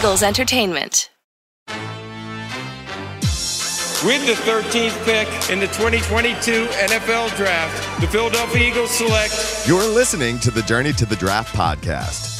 [0.00, 1.10] Eagles Entertainment.
[4.02, 9.64] With the 13th pick in the 2022 NFL Draft, the Philadelphia Eagles select.
[9.68, 12.39] You're listening to the Journey to the Draft podcast.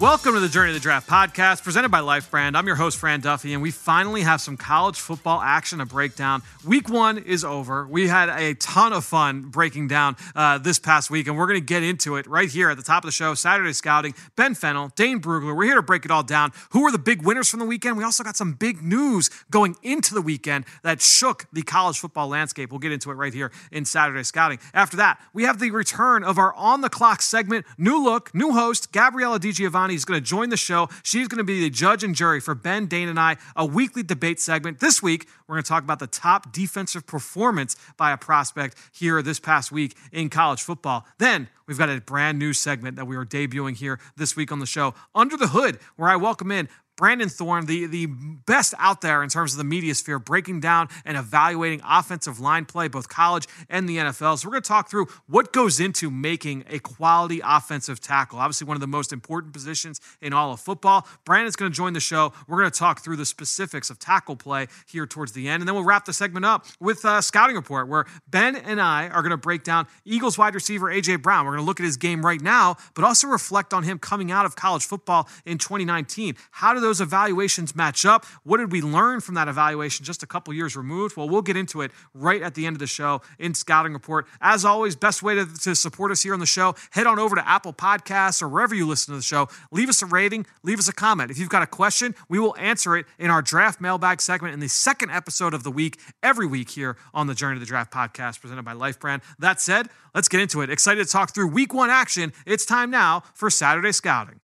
[0.00, 2.56] Welcome to the Journey of the Draft podcast presented by Life Brand.
[2.56, 6.14] I'm your host, Fran Duffy, and we finally have some college football action to break
[6.14, 6.44] down.
[6.64, 7.84] Week one is over.
[7.84, 11.58] We had a ton of fun breaking down uh, this past week, and we're going
[11.58, 13.34] to get into it right here at the top of the show.
[13.34, 15.56] Saturday Scouting, Ben Fennell, Dane Brugler.
[15.56, 16.52] We're here to break it all down.
[16.70, 17.96] Who were the big winners from the weekend?
[17.96, 22.28] We also got some big news going into the weekend that shook the college football
[22.28, 22.70] landscape.
[22.70, 24.60] We'll get into it right here in Saturday Scouting.
[24.72, 27.66] After that, we have the return of our on the clock segment.
[27.76, 30.88] New look, new host, Gabriella DiGiovanni is going to join the show.
[31.02, 34.02] She's going to be the judge and jury for Ben, Dane, and I, a weekly
[34.02, 34.80] debate segment.
[34.80, 39.22] This week, we're going to talk about the top defensive performance by a prospect here
[39.22, 41.06] this past week in college football.
[41.18, 44.58] Then we've got a brand new segment that we are debuting here this week on
[44.58, 46.68] the show, Under the Hood, where I welcome in
[46.98, 50.88] Brandon Thorn, the, the best out there in terms of the media sphere, breaking down
[51.04, 54.38] and evaluating offensive line play, both college and the NFL.
[54.38, 58.40] So, we're going to talk through what goes into making a quality offensive tackle.
[58.40, 61.06] Obviously, one of the most important positions in all of football.
[61.24, 62.32] Brandon's going to join the show.
[62.46, 65.62] We're going to talk through the specifics of tackle play here towards the end.
[65.62, 69.08] And then we'll wrap the segment up with a scouting report where Ben and I
[69.08, 71.16] are going to break down Eagles wide receiver A.J.
[71.16, 71.44] Brown.
[71.46, 74.32] We're going to look at his game right now, but also reflect on him coming
[74.32, 76.34] out of college football in 2019.
[76.50, 78.24] How do those evaluations match up?
[78.44, 81.16] What did we learn from that evaluation just a couple years removed?
[81.16, 84.26] Well, we'll get into it right at the end of the show in Scouting Report.
[84.40, 87.36] As always, best way to, to support us here on the show, head on over
[87.36, 89.48] to Apple Podcasts or wherever you listen to the show.
[89.70, 91.30] Leave us a rating, leave us a comment.
[91.30, 94.60] If you've got a question, we will answer it in our draft mailbag segment in
[94.60, 97.92] the second episode of the week, every week here on the Journey to the Draft
[97.92, 99.20] podcast presented by Life Brand.
[99.38, 100.70] That said, let's get into it.
[100.70, 102.32] Excited to talk through week one action.
[102.46, 104.40] It's time now for Saturday Scouting.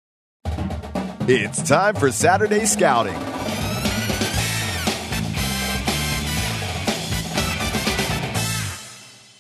[1.31, 3.15] It's time for Saturday Scouting.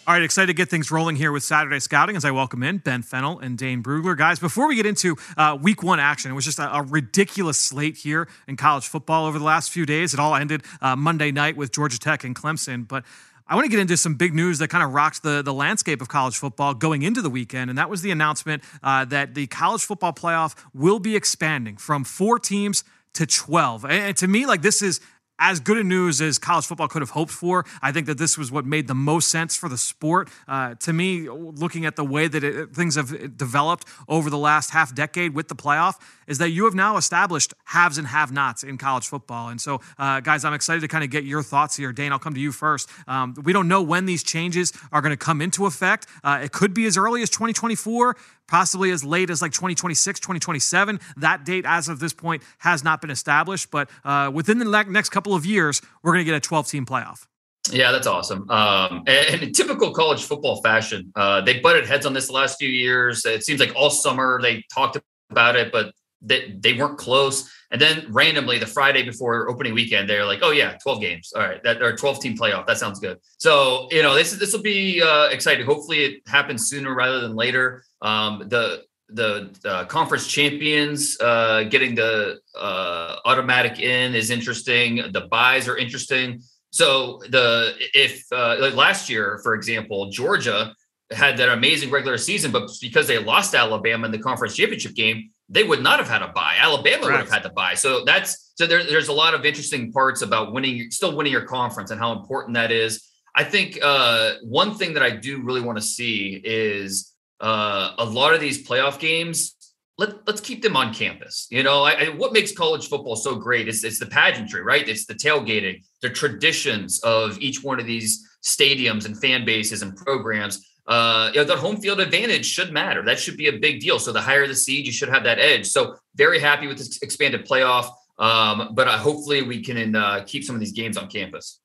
[0.06, 2.76] All right, excited to get things rolling here with Saturday Scouting as I welcome in
[2.76, 4.16] Ben Fennell and Dane Brugler.
[4.18, 7.58] Guys, before we get into uh, week one action, it was just a, a, ridiculous
[7.58, 10.12] slate here in college football over the last few days.
[10.12, 12.86] It all ended uh, Monday night with Georgia Tech and Clemson.
[12.86, 13.04] But
[13.48, 16.02] I want to get into some big news that kind of rocks the, the landscape
[16.02, 17.70] of college football going into the weekend.
[17.70, 22.04] And that was the announcement uh, that the college football playoff will be expanding from
[22.04, 23.84] four teams to 12.
[23.84, 25.00] And, and to me, like, this is
[25.38, 27.64] as good a news as college football could have hoped for.
[27.80, 30.28] I think that this was what made the most sense for the sport.
[30.46, 34.70] Uh, to me, looking at the way that it, things have developed over the last
[34.70, 35.94] half decade with the playoff,
[36.28, 39.48] is that you have now established haves and have nots in college football.
[39.48, 41.92] And so, uh, guys, I'm excited to kind of get your thoughts here.
[41.92, 42.88] Dane, I'll come to you first.
[43.08, 46.06] Um, we don't know when these changes are going to come into effect.
[46.22, 48.16] Uh, it could be as early as 2024
[48.48, 50.98] possibly as late as like 2026, 2027.
[51.18, 53.70] That date, as of this point, has not been established.
[53.70, 56.86] But uh, within the next couple of years, we're going to get a 12 team
[56.86, 57.26] playoff.
[57.70, 58.50] Yeah, that's awesome.
[58.50, 62.58] Um, and, in typical college football fashion, uh, they butted heads on this the last
[62.58, 63.24] few years.
[63.24, 64.98] It seems like all summer they talked
[65.30, 67.50] about it, but they, they weren't close.
[67.70, 71.32] And then randomly, the Friday before opening weekend, they're like, "Oh yeah, 12 games.
[71.36, 72.66] All right, that or 12 team playoff.
[72.66, 75.66] That sounds good." So you know, this this will be uh, exciting.
[75.66, 77.82] Hopefully, it happens sooner rather than later.
[78.00, 85.12] Um, the the uh, conference champions uh, getting the uh, automatic in is interesting.
[85.12, 86.40] The buys are interesting.
[86.70, 90.74] So the if uh, like last year, for example, Georgia
[91.10, 95.30] had that amazing regular season, but because they lost Alabama in the conference championship game,
[95.48, 96.56] they would not have had a buy.
[96.60, 97.12] Alabama right.
[97.12, 97.74] would have had to buy.
[97.74, 101.44] So that's so there, there's a lot of interesting parts about winning, still winning your
[101.46, 103.08] conference and how important that is.
[103.34, 108.04] I think uh, one thing that I do really want to see is uh, a
[108.04, 109.54] lot of these playoff games.
[109.96, 111.46] Let, let's keep them on campus.
[111.50, 114.88] You know, I, I, what makes college football so great is it's the pageantry, right?
[114.88, 119.96] It's the tailgating, the traditions of each one of these stadiums and fan bases and
[119.96, 123.04] programs uh, you know, that home field advantage should matter.
[123.04, 123.98] That should be a big deal.
[123.98, 125.66] So the higher the seed, you should have that edge.
[125.66, 127.92] So very happy with this expanded playoff.
[128.18, 131.60] Um, but uh, hopefully we can uh, keep some of these games on campus.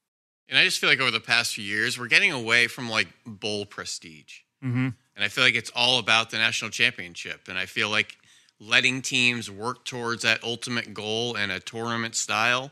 [0.50, 3.08] And I just feel like over the past few years, we're getting away from like
[3.25, 4.42] bowl prestige.
[4.64, 4.90] Mm-hmm.
[5.16, 7.48] And I feel like it's all about the national championship.
[7.48, 8.18] And I feel like
[8.60, 12.72] letting teams work towards that ultimate goal and a tournament style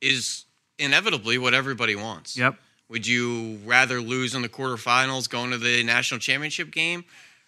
[0.00, 0.46] is
[0.78, 2.36] inevitably what everybody wants.
[2.36, 2.56] Yep.
[2.88, 7.04] Would you rather lose in the quarterfinals going to the national championship game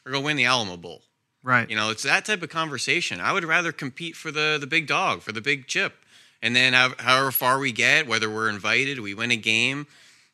[0.06, 1.02] or go win the Alamo Bowl?
[1.42, 1.68] Right.
[1.68, 3.20] You know, it's that type of conversation.
[3.20, 5.94] I would rather compete for the the big dog, for the big chip.
[6.40, 9.86] And then however far we get, whether we're invited, we win a game,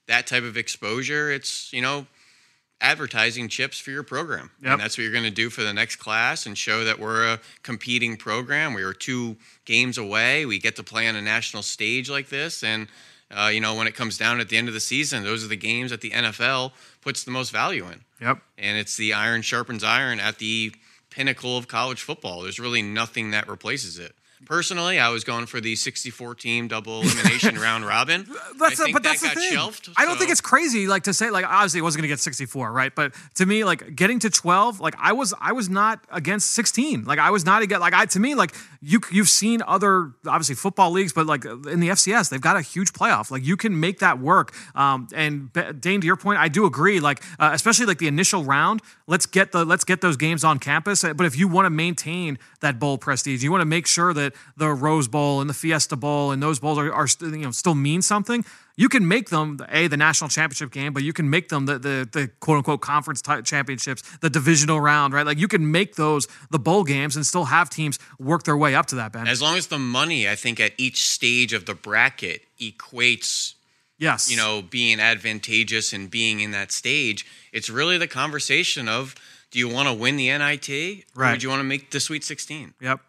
[0.08, 2.06] that type of exposure, it's, you know,
[2.80, 4.50] advertising chips for your program.
[4.62, 4.72] Yep.
[4.72, 7.34] And that's what you're going to do for the next class and show that we're
[7.34, 8.74] a competing program.
[8.74, 10.46] We are two games away.
[10.46, 12.64] We get to play on a national stage like this.
[12.64, 12.88] And,
[13.30, 15.48] uh, you know, when it comes down at the end of the season, those are
[15.48, 18.00] the games that the NFL puts the most value in.
[18.20, 18.38] Yep.
[18.58, 20.74] And it's the iron sharpens iron at the
[21.10, 22.42] pinnacle of college football.
[22.42, 24.14] There's really nothing that replaces it.
[24.46, 28.26] Personally, I was going for the 64 team double elimination round robin.
[28.58, 29.52] That's I a, but that's that the got thing.
[29.52, 29.90] shelved.
[29.96, 32.20] I don't think it's crazy like to say like obviously it wasn't going to get
[32.20, 32.94] 64, right?
[32.94, 37.04] But to me like getting to 12, like I was I was not against 16.
[37.04, 40.54] Like I was not against like I to me like you you've seen other obviously
[40.54, 43.30] football leagues, but like in the FCS they've got a huge playoff.
[43.30, 44.54] Like you can make that work.
[44.74, 46.98] Um, and Dane, to your point, I do agree.
[46.98, 50.58] Like uh, especially like the initial round, let's get the let's get those games on
[50.58, 51.02] campus.
[51.02, 54.29] But if you want to maintain that bowl prestige, you want to make sure that
[54.56, 57.74] the Rose Bowl and the Fiesta Bowl and those bowls are, are you know still
[57.74, 58.44] mean something.
[58.76, 61.78] You can make them a the national championship game, but you can make them the
[61.78, 65.26] the, the quote unquote conference championships, the divisional round, right?
[65.26, 68.74] Like you can make those the bowl games and still have teams work their way
[68.74, 69.12] up to that.
[69.12, 73.54] Ben, As long as the money, I think, at each stage of the bracket equates,
[73.98, 79.14] yes, you know, being advantageous and being in that stage, it's really the conversation of
[79.50, 81.32] do you want to win the NIT or Right.
[81.32, 82.74] would you want to make the Sweet 16?
[82.80, 83.00] yep,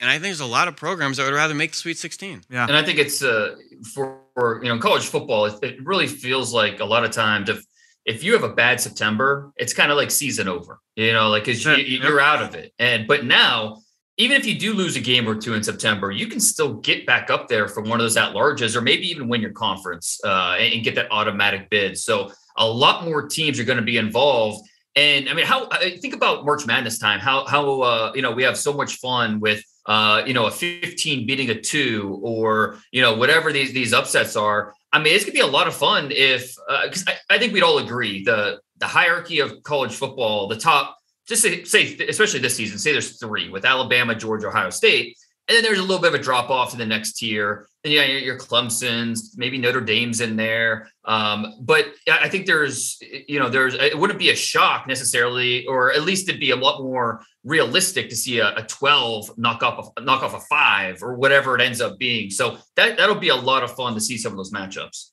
[0.00, 2.42] And I think there's a lot of programs that would rather make the Sweet 16.
[2.50, 3.56] yeah, And I think it's uh,
[3.94, 5.44] for, for you know college football.
[5.46, 7.62] It, it really feels like a lot of times if
[8.06, 10.80] if you have a bad September, it's kind of like season over.
[10.96, 11.88] You know, like because you, That's it.
[11.88, 12.72] you- you're out of it.
[12.78, 13.82] And but now,
[14.16, 17.04] even if you do lose a game or two in September, you can still get
[17.06, 20.18] back up there for one of those at larges, or maybe even win your conference
[20.24, 21.98] uh, and, and get that automatic bid.
[21.98, 24.66] So a lot more teams are going to be involved.
[24.96, 27.20] And I mean, how I think about March Madness time?
[27.20, 30.50] How how uh, you know we have so much fun with uh, you know a
[30.50, 34.74] 15 beating a two or you know whatever these these upsets are.
[34.92, 36.54] I mean, it's gonna be a lot of fun if
[36.84, 40.96] because I, I think we'd all agree the the hierarchy of college football, the top,
[41.28, 45.16] just say, say especially this season, say there's three with Alabama, Georgia, Ohio State,
[45.50, 47.66] and then there's a little bit of a drop off to the next tier.
[47.82, 50.88] Then you got your, your Clemson's, maybe Notre Dame's in there.
[51.04, 55.66] Um, but I I think there's, you know, there's it wouldn't be a shock necessarily,
[55.66, 59.64] or at least it'd be a lot more realistic to see a, a 12 knock
[59.64, 62.30] off a, knock off a five or whatever it ends up being.
[62.30, 65.10] So that that'll be a lot of fun to see some of those matchups.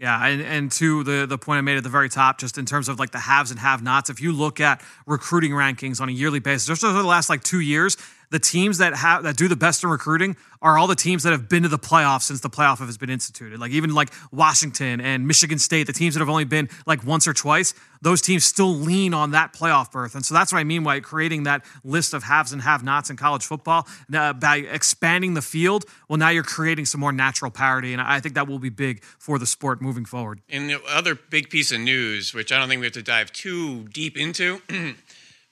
[0.00, 2.66] Yeah, and, and to the the point I made at the very top, just in
[2.66, 6.08] terms of like the haves and have nots, if you look at recruiting rankings on
[6.08, 7.98] a yearly basis, just over the last like two years,
[8.30, 11.32] the teams that have that do the best in recruiting are all the teams that
[11.32, 13.58] have been to the playoffs since the playoff has been instituted.
[13.58, 17.26] Like even like Washington and Michigan State, the teams that have only been like once
[17.26, 17.72] or twice,
[18.02, 20.14] those teams still lean on that playoff berth.
[20.14, 23.10] And so that's what I mean by creating that list of haves and have nots
[23.10, 23.86] in college football.
[24.12, 27.92] Uh, by expanding the field, well, now you're creating some more natural parity.
[27.92, 30.40] And I think that will be big for the sport moving forward.
[30.48, 33.32] And the other big piece of news, which I don't think we have to dive
[33.32, 34.60] too deep into,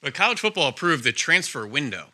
[0.02, 2.08] but college football approved the transfer window,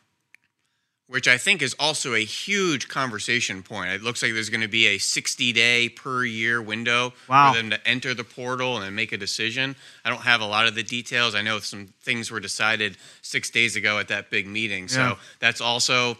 [1.14, 3.90] which I think is also a huge conversation point.
[3.92, 7.52] It looks like there's going to be a 60 day per year window Wow.
[7.52, 9.76] for them to enter the portal and make a decision.
[10.04, 11.36] I don't have a lot of the details.
[11.36, 14.88] I know some things were decided six days ago at that big meeting.
[14.88, 16.18] So that's also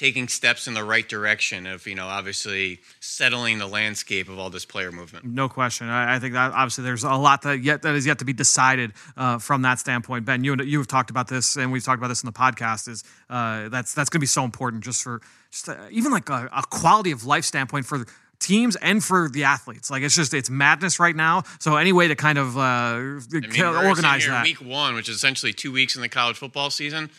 [0.00, 4.48] taking steps in the right direction of, you know, obviously settling the landscape of all
[4.48, 5.26] this player movement.
[5.26, 5.90] No question.
[5.90, 8.32] I, I think that obviously there's a lot that yet that is yet to be
[8.32, 10.24] decided uh, from that standpoint.
[10.24, 12.32] Ben, you and you have talked about this, and we've talked about this in the
[12.32, 12.88] podcast.
[12.88, 16.30] Is uh, that's that's going to be so important just for just uh, even like
[16.30, 18.06] a, a quality of life standpoint for
[18.38, 19.90] teams and for the athletes.
[19.90, 21.42] Like it's just it's madness right now.
[21.58, 24.44] So any way to kind of uh, I mean, organize that.
[24.44, 27.10] Week one, which is essentially two weeks in the college football season.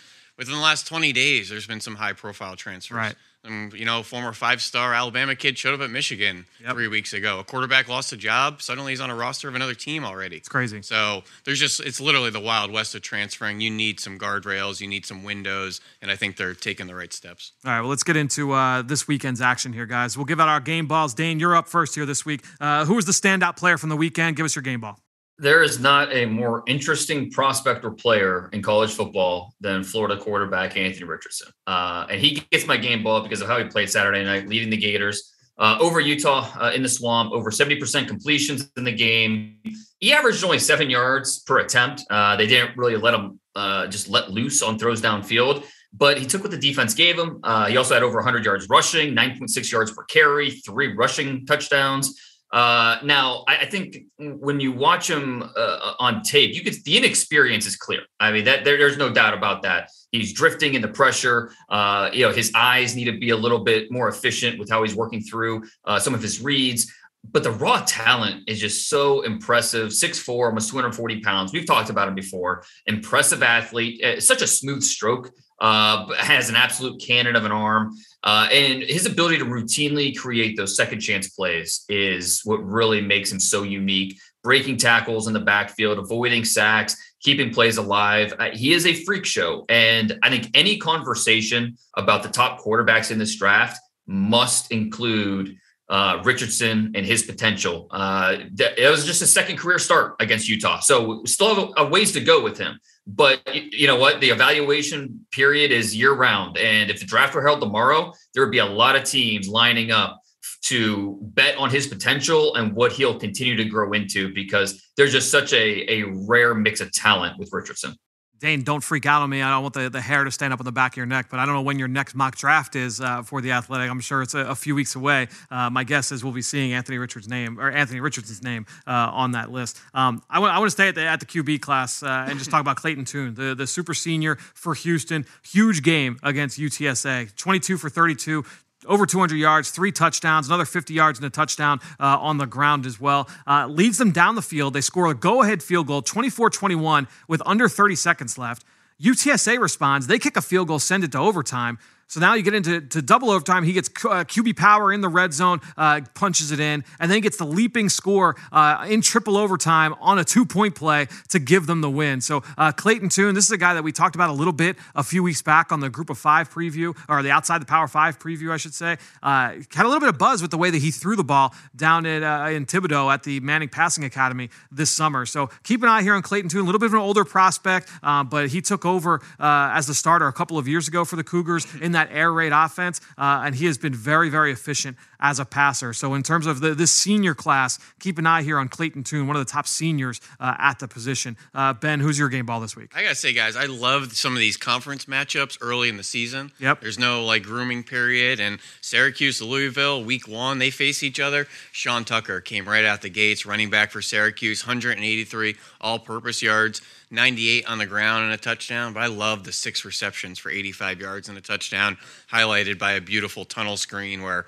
[0.42, 2.96] Within the last 20 days, there's been some high profile transfers.
[2.98, 3.16] Right.
[3.46, 6.74] Um, you know, former five star Alabama kid showed up at Michigan Yep.
[6.74, 7.38] three weeks ago.
[7.38, 8.60] A quarterback lost a job.
[8.60, 10.38] Suddenly he's on a roster of another team already.
[10.38, 10.82] It's crazy.
[10.82, 13.62] So there's just, it's literally the wild west of transferring.
[13.62, 17.14] You need some guardrails, you need some windows, and I think they're taking the right
[17.14, 17.52] steps.
[17.64, 20.18] All right, well, let's get into uh, this weekend's action here, guys.
[20.18, 21.14] We'll give out our game balls.
[21.14, 22.44] Dane, you're up first here this week.
[22.60, 24.38] Uh, who was the standout player from the weekend?
[24.38, 25.00] Give us your game ball.
[25.42, 30.78] There is not a more interesting prospect or player in college football than Florida quarterback
[30.78, 31.52] Anthony Richardson.
[31.66, 34.70] Uh, and he gets my game ball because of how he played Saturday night, leading
[34.70, 39.58] the Gators uh, over Utah uh, in the swamp, over 70% completions in the game.
[39.98, 42.06] He averaged only seven yards per attempt.
[42.12, 45.66] Uh, they didn't really let him uh, just let loose on throws downfield.
[45.92, 47.40] But he took what the defense gave him.
[47.44, 52.31] Uh, he also had over 100 yards rushing, 9.6 yards per carry, three rushing touchdowns.
[52.52, 56.98] Uh, now, I, I think when you watch him uh, on tape, you could the
[56.98, 58.02] inexperience is clear.
[58.20, 59.90] I mean, that there, there's no doubt about that.
[60.12, 61.54] He's drifting in the pressure.
[61.70, 64.84] Uh, you know, his eyes need to be a little bit more efficient with how
[64.84, 66.92] he's working through uh, some of his reads.
[67.24, 69.90] But the raw talent is just so impressive.
[69.90, 71.54] 6'4, almost 240 pounds.
[71.54, 72.64] We've talked about him before.
[72.88, 77.96] Impressive athlete, uh, such a smooth stroke, uh, has an absolute cannon of an arm.
[78.24, 83.32] Uh, and his ability to routinely create those second chance plays is what really makes
[83.32, 84.20] him so unique.
[84.44, 88.34] Breaking tackles in the backfield, avoiding sacks, keeping plays alive.
[88.40, 89.66] Uh, he is a freak show.
[89.70, 95.58] And I think any conversation about the top quarterbacks in this draft must include
[95.92, 97.88] uh, Richardson and his potential.
[97.92, 102.14] Uh, it was just a second career start against Utah, so still have a, ways
[102.14, 102.80] to go with him.
[103.06, 104.22] But you know what?
[104.22, 108.52] The evaluation period is year round, and if the draft were held tomorrow, there would
[108.52, 110.22] be a lot of teams lining up
[110.64, 115.30] to bet on his potential and what he'll continue to grow into because there's just
[115.30, 117.96] such a, a rare mix of talent with Richardson.
[118.42, 119.44] Dane, don't freak out on me.
[119.44, 121.28] I don't want the, the hair to stand up on the back of your neck,
[121.30, 123.90] but I don't know when your next mock draft is uh, for the Athletic.
[123.90, 125.28] I'm sure it's a, a few weeks away.
[125.52, 128.92] Uh, my guess is we'll be seeing Anthony Richards' name or Anthony Richardson's name uh,
[129.14, 129.80] on that list.
[129.94, 132.40] Um, I want I want to stay at the, at the QB class uh, and
[132.40, 135.28] just talk about Clayton Tune, the the super senior for Houston.
[135.44, 138.44] Huge game against UTSA, 22 for 32,
[138.86, 142.86] over 200 yards, three touchdowns, another 50 yards and a touchdown uh, on the ground
[142.86, 143.30] as well.
[143.48, 144.74] Uh, leads them down the field.
[144.74, 148.64] They score a go ahead field goal, 24 21, with under 30 seconds left.
[149.02, 150.08] UTSA responds.
[150.08, 151.80] They kick a field goal, send it to overtime.
[152.12, 153.64] So now you get into to double overtime.
[153.64, 157.16] He gets uh, QB power in the red zone, uh, punches it in, and then
[157.16, 161.40] he gets the leaping score uh, in triple overtime on a two point play to
[161.40, 162.20] give them the win.
[162.20, 164.76] So uh, Clayton Tune, this is a guy that we talked about a little bit
[164.94, 167.88] a few weeks back on the Group of Five preview, or the Outside the Power
[167.88, 168.98] Five preview, I should say.
[169.24, 171.56] Uh, had a little bit of buzz with the way that he threw the ball
[171.78, 175.26] down uh, in Thibodaux at the Manning Passing Academy this summer.
[175.26, 177.90] So keep an eye here on Clayton Tune, a little bit of an older prospect,
[178.02, 181.66] but he took over as the starter a couple of years ago for the Cougars
[181.76, 185.40] in that that air raid offense, uh, and he has been very, very efficient as
[185.40, 185.94] a passer.
[185.94, 189.28] So, in terms of the, this senior class, keep an eye here on Clayton Tune,
[189.28, 191.38] one of the top seniors uh, at the position.
[191.54, 192.92] Uh, ben, who's your game ball this week?
[192.96, 196.52] I gotta say, guys, I love some of these conference matchups early in the season.
[196.60, 196.82] Yep.
[196.82, 201.48] There's no like grooming period, and Syracuse, Louisville, week one, they face each other.
[201.72, 206.82] Sean Tucker came right out the gates, running back for Syracuse, 183 all-purpose yards.
[207.12, 211.02] 98 on the ground and a touchdown, but I love the six receptions for 85
[211.02, 211.98] yards and a touchdown,
[212.32, 214.46] highlighted by a beautiful tunnel screen where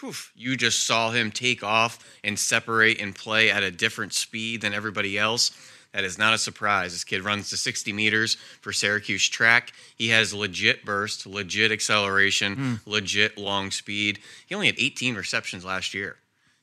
[0.00, 4.60] whew, you just saw him take off and separate and play at a different speed
[4.60, 5.50] than everybody else.
[5.92, 6.92] That is not a surprise.
[6.92, 9.72] This kid runs to 60 meters for Syracuse track.
[9.96, 12.80] He has legit burst, legit acceleration, mm.
[12.84, 14.18] legit long speed.
[14.46, 16.16] He only had 18 receptions last year.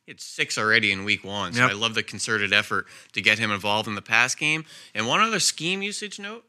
[0.05, 1.53] He had six already in week one.
[1.53, 1.71] So yep.
[1.71, 4.65] I love the concerted effort to get him involved in the pass game.
[4.93, 6.45] And one other scheme usage note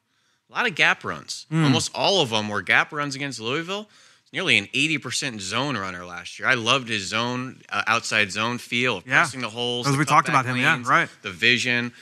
[0.50, 1.46] a lot of gap runs.
[1.50, 1.64] Mm.
[1.64, 3.88] Almost all of them were gap runs against Louisville
[4.34, 6.48] nearly an 80% zone runner last year.
[6.48, 9.20] I loved his zone, uh, outside zone feel yeah.
[9.20, 9.86] pressing the holes.
[9.86, 11.08] As we talked about him, lanes, yeah, right.
[11.22, 11.92] The vision.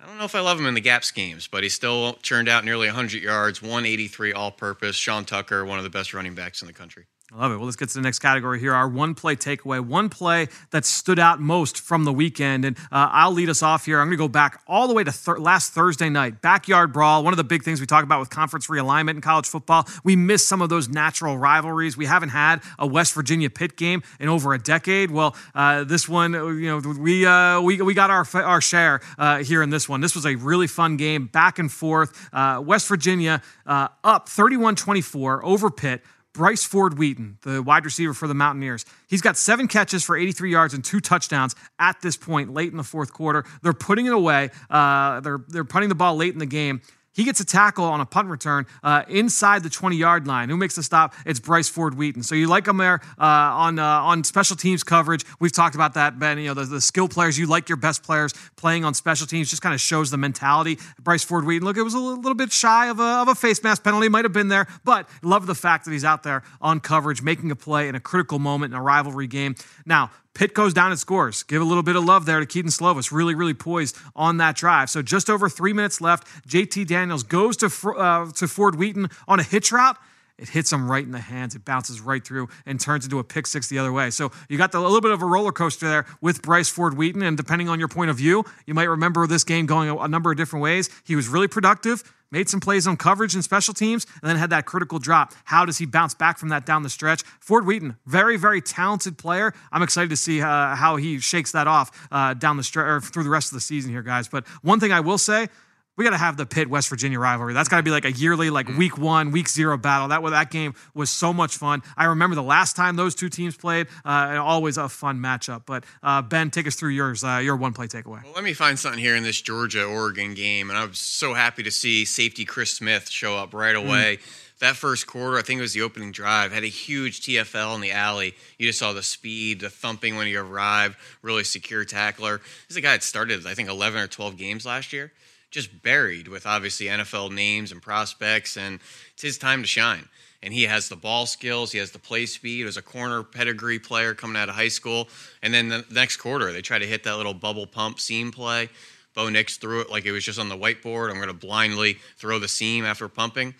[0.00, 2.48] I don't know if I love him in the gap schemes, but he still churned
[2.48, 4.96] out nearly 100 yards, 183 all purpose.
[4.96, 7.04] Sean Tucker, one of the best running backs in the country.
[7.30, 7.56] I love it.
[7.56, 8.72] Well, let's get to the next category here.
[8.72, 12.64] Our one play takeaway, one play that stood out most from the weekend.
[12.64, 14.00] And uh, I'll lead us off here.
[14.00, 16.40] I'm going to go back all the way to last Thursday night.
[16.40, 19.46] Backyard brawl, one of the big things we talk about with conference realignment in college
[19.46, 19.86] football.
[20.04, 21.98] We miss some of those natural rivalries.
[21.98, 25.10] We haven't had a West Virginia Pitt game in over a decade.
[25.10, 29.44] Well, uh, this one, you know, we, uh, we, we got our, our share uh,
[29.44, 30.00] here in this one.
[30.00, 32.30] This was a really fun game, back and forth.
[32.32, 36.02] Uh, West Virginia uh, up 31 24 over Pitt.
[36.34, 38.84] Bryce Ford Wheaton, the wide receiver for the Mountaineers.
[39.08, 42.76] He's got seven catches for 83 yards and two touchdowns at this point, late in
[42.76, 43.44] the fourth quarter.
[43.62, 44.50] They're putting it away.
[44.70, 46.80] Uh, they're, they're putting the ball late in the game.
[47.18, 50.48] He gets a tackle on a punt return uh, inside the 20 yard line.
[50.50, 51.16] Who makes the stop?
[51.26, 52.22] It's Bryce Ford Wheaton.
[52.22, 55.24] So you like him there uh, on uh, on special teams coverage.
[55.40, 56.38] We've talked about that, Ben.
[56.38, 59.50] You know, the, the, skill players, you like your best players playing on special teams,
[59.50, 60.78] just kind of shows the mentality.
[61.02, 63.64] Bryce Ford Wheaton, look, it was a little, bit shy of a, of a face
[63.64, 66.78] mask penalty, might have been there, but love the fact that he's out there on
[66.78, 69.56] coverage, making a play in a critical moment in a rivalry game.
[69.88, 71.42] Now, Pitt goes down and scores.
[71.42, 73.10] Give a little bit of love there to Kedon Slovis.
[73.10, 74.90] Really, really poised on that drive.
[74.90, 76.28] So just over three minutes left.
[76.46, 79.96] JT Daniels goes to, uh, to Ford Wheaton on a hitch route.
[80.38, 81.54] It hits him right in the hands.
[81.54, 84.10] It bounces right through and turns into a pick six the other way.
[84.10, 87.22] So you got a little bit of a roller coaster there with Bryce Ford Wheaton.
[87.22, 90.30] And depending on your point of view, you might remember this game going a, number
[90.30, 90.88] of different ways.
[91.04, 94.50] He was really productive made some plays on coverage and special teams, and then had
[94.50, 95.32] that critical drop.
[95.44, 97.22] How does he bounce back from that down the stretch?
[97.40, 99.54] Ford Wheaton, very, very talented player.
[99.72, 103.24] I'm excited to see uh, how he shakes that off uh, down the stretch through
[103.24, 104.28] the rest of the season here, guys.
[104.28, 105.48] But one thing I will say,
[105.98, 107.52] we got to have the Pitt West Virginia rivalry.
[107.52, 108.78] That's got to be like a yearly, like Mm-hmm.
[108.78, 110.08] week one, week zero battle.
[110.08, 111.82] That that game was so much fun.
[111.96, 115.62] I remember the last time those two teams played, uh, always a fun matchup.
[115.66, 118.22] But uh, Ben, take us through yours, uh, your one play takeaway.
[118.24, 121.34] Well, let me find something here in this Georgia Oregon game, and I was so
[121.34, 124.18] happy to see safety Chris Smith show up right away.
[124.60, 127.80] That first quarter, I think it was the opening drive, had a huge TFL in
[127.80, 128.34] the alley.
[128.58, 132.38] You just saw the speed, the thumping when he arrived, really secure tackler.
[132.38, 135.12] This is a guy that started, I think, 11 or 12 games last year,
[135.50, 138.80] just buried with obviously NFL names and prospects, and
[139.14, 140.08] it's his time to shine.
[140.42, 142.58] And he has the ball skills, he has the play speed.
[142.58, 145.08] He was a corner pedigree player coming out of high school,
[145.42, 148.68] and then the next quarter they try to hit that little bubble pump seam play.
[149.14, 151.10] Bo Nix threw it like it was just on the whiteboard.
[151.10, 153.54] I'm going to blindly throw the seam after pumping.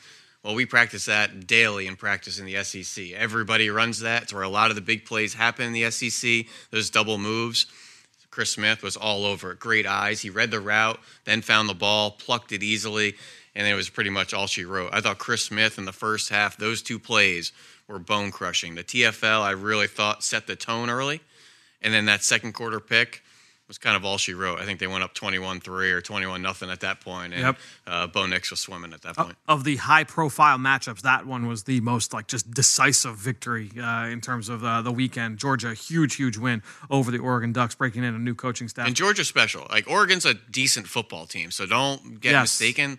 [0.45, 3.11] Well, we practice that daily in practice in the SEC.
[3.11, 4.23] Everybody runs that.
[4.23, 6.47] It's where a lot of the big plays happen in the SEC.
[6.71, 7.67] Those double moves.
[8.39, 9.59] Chris Smith was all over it.
[9.59, 10.21] Great eyes.
[10.21, 13.17] He read the route, then found the ball, plucked it easily,
[13.57, 14.91] and it was pretty much all she wrote.
[14.93, 17.51] I thought Chris Smith in the first half, those two plays
[17.89, 18.77] were bone crushing.
[18.77, 21.21] The TFL, I really thought set the tone early,
[21.83, 23.25] and then that second quarter pick
[23.69, 24.59] was kind of all she wrote.
[24.59, 27.59] I think they went up 21 3 or 21 nothing at that point, and Yep.
[27.87, 29.37] uh, Bo Nix was swimming at that point.
[29.47, 34.07] Of the high profile matchups, that one was the most like just decisive victory uh,
[34.07, 35.39] in terms of uh, the weekend.
[35.39, 38.87] Georgia, huge, huge win over the Oregon Ducks, breaking in a new coaching staff.
[38.87, 39.67] And Georgia's special.
[39.71, 42.45] Like Oregon's a decent football team, so don't get Yes.
[42.59, 42.99] mistaken.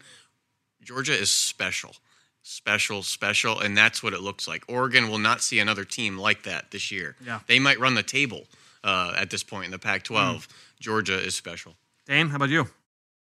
[0.83, 1.95] Georgia is special.
[2.41, 4.63] Special, special, and that's what it looks like.
[4.67, 7.15] Oregon will not see another team like that this year.
[7.25, 7.39] Yeah.
[7.47, 8.45] They might run the table
[8.83, 10.45] uh, at this point in the Pac 12.
[10.45, 10.51] Hmm.
[10.79, 11.75] Georgia is special.
[12.05, 12.67] Dane, how about you?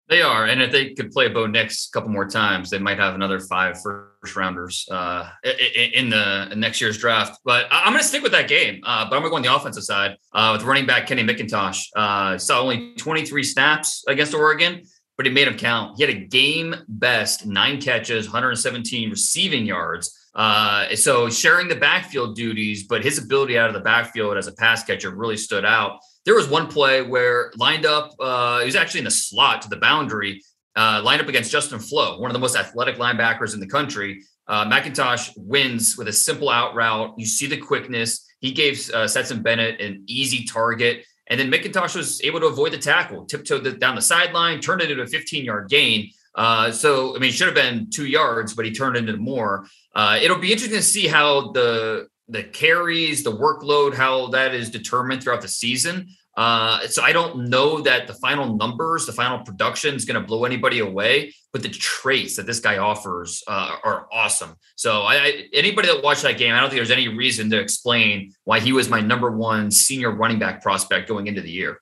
[0.08, 2.98] They are, and if they could play Bo Nix a couple more times, they might
[2.98, 7.38] have another five first rounders uh, i- i- in the next year's draft.
[7.44, 8.80] But I- I'm going to stick with that game.
[8.84, 11.22] Uh, but I'm going to go on the offensive side uh, with running back Kenny
[11.24, 11.84] McIntosh.
[11.96, 14.82] Uh, saw only 23 snaps against Oregon,
[15.16, 15.96] but he made them count.
[15.96, 20.18] He had a game best nine catches, 117 receiving yards.
[20.34, 24.52] Uh, so sharing the backfield duties, but his ability out of the backfield as a
[24.52, 26.00] pass catcher really stood out.
[26.24, 29.68] There was one play where lined up, uh, he was actually in the slot to
[29.68, 30.40] the boundary,
[30.76, 34.22] uh, lined up against Justin Flowe, one of the most athletic linebackers in the country.
[34.48, 37.14] Uh, McIntosh wins with a simple out route.
[37.18, 38.26] You see the quickness.
[38.40, 41.04] He gave uh, Stetson Bennett an easy target.
[41.28, 44.82] And then McIntosh was able to avoid the tackle, tiptoed the, down the sideline, turned
[44.82, 46.10] it into a 15 yard gain.
[46.34, 49.66] Uh, so, I mean, it should have been two yards, but he turned into more.
[49.94, 54.70] Uh, it'll be interesting to see how the the carries, the workload, how that is
[54.70, 56.08] determined throughout the season.
[56.34, 60.26] Uh, so I don't know that the final numbers, the final production is going to
[60.26, 64.54] blow anybody away, but the traits that this guy offers uh, are awesome.
[64.76, 67.60] So I, I, anybody that watched that game, I don't think there's any reason to
[67.60, 71.81] explain why he was my number one senior running back prospect going into the year.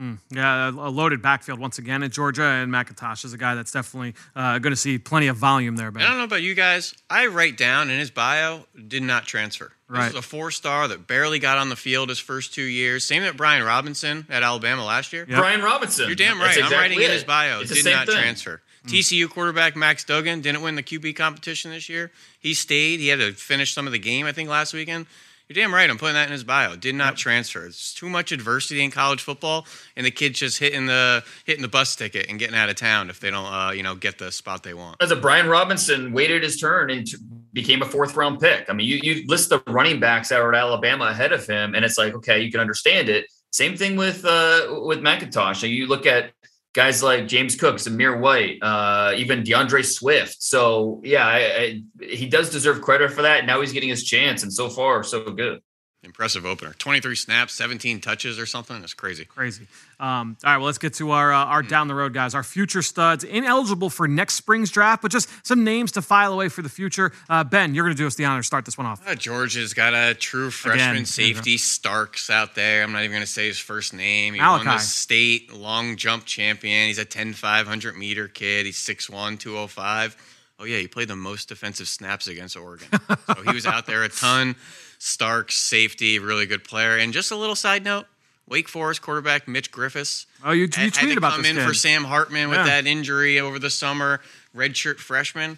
[0.00, 3.72] Mm, yeah, a loaded backfield once again at Georgia, and McIntosh is a guy that's
[3.72, 5.88] definitely uh, going to see plenty of volume there.
[5.88, 6.94] I don't know about you guys.
[7.10, 9.72] I write down in his bio, did not transfer.
[9.88, 10.04] Right.
[10.04, 13.04] This is a four star that barely got on the field his first two years.
[13.04, 15.26] Same at Brian Robinson at Alabama last year.
[15.28, 15.38] Yep.
[15.38, 16.06] Brian Robinson.
[16.06, 16.64] You're damn That's right.
[16.64, 17.60] I'm exactly writing in his bio.
[17.60, 18.16] It's Did not thing.
[18.16, 18.62] transfer.
[18.86, 22.10] TCU quarterback Max Duggan didn't win the QB competition this year.
[22.38, 23.00] He stayed.
[23.00, 25.06] He had to finish some of the game, I think, last weekend.
[25.50, 25.90] You're damn right.
[25.90, 26.76] I'm putting that in his bio.
[26.76, 27.66] Did not transfer.
[27.66, 31.66] It's too much adversity in college football, and the kid's just hitting the hitting the
[31.66, 34.30] bus ticket and getting out of town if they don't, uh, you know, get the
[34.30, 35.02] spot they want.
[35.02, 37.04] as a Brian Robinson waited his turn and
[37.52, 38.66] became a fourth round pick.
[38.70, 41.74] I mean, you you list the running backs that were at Alabama ahead of him,
[41.74, 43.26] and it's like, okay, you can understand it.
[43.50, 45.56] Same thing with uh, with McIntosh.
[45.56, 46.30] So you look at
[46.72, 50.42] guys like James Cook, Zamir White, uh, even D'Andre Swift.
[50.42, 53.46] So yeah, I, I, he does deserve credit for that.
[53.46, 55.60] Now he's getting his chance, and so far, so good.
[56.02, 56.72] Impressive opener.
[56.78, 58.80] 23 snaps, 17 touches or something.
[58.80, 59.26] That's crazy.
[59.26, 59.66] Crazy.
[59.98, 62.42] Um, all right, well, let's get to our uh, our down the road guys, our
[62.42, 66.62] future studs, ineligible for next spring's draft, but just some names to file away for
[66.62, 67.12] the future.
[67.28, 68.40] Uh, ben, you're going to do us the honor.
[68.40, 69.06] to Start this one off.
[69.06, 71.04] Uh, Georgia's got a true freshman Again.
[71.04, 72.82] safety, Starks, out there.
[72.82, 74.32] I'm not even going to say his first name.
[74.32, 76.86] He won the state long jump champion.
[76.86, 78.64] He's a 10 500 meter kid.
[78.64, 80.16] He's 6'1, 205.
[80.60, 82.88] Oh, yeah, he played the most defensive snaps against Oregon.
[83.26, 84.56] so he was out there a ton.
[84.98, 86.98] Stark, safety, really good player.
[86.98, 88.04] And just a little side note
[88.46, 90.26] Wake Forest quarterback Mitch Griffis.
[90.44, 91.66] Oh, you, you had- had tweeted to about come this in kid.
[91.66, 92.64] for Sam Hartman with Yeah.
[92.66, 94.20] that injury over the summer,
[94.54, 95.56] redshirt freshman.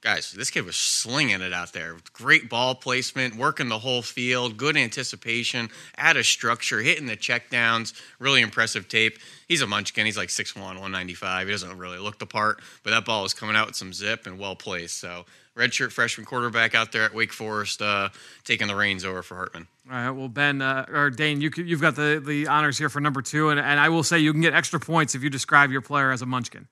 [0.00, 1.96] Guys, this kid was slinging it out there.
[2.12, 8.00] Great ball placement, working the whole field, good anticipation, out of structure, hitting the checkdowns.
[8.20, 9.18] Really impressive tape.
[9.48, 10.06] He's a munchkin.
[10.06, 11.48] He's like 6'1, 195.
[11.48, 14.24] He doesn't really look the part, but that ball was coming out with some zip
[14.28, 14.98] and well placed.
[14.98, 15.24] So,
[15.56, 18.10] redshirt freshman quarterback out there at Wake Forest, uh,
[18.44, 19.66] taking the reins over for Hartman.
[19.90, 23.00] All right, well, Ben uh, or Dane, you, you've got the, the honors here for
[23.00, 25.72] number two, and, and I will say you can get extra points if you describe
[25.72, 26.68] your player as a munchkin.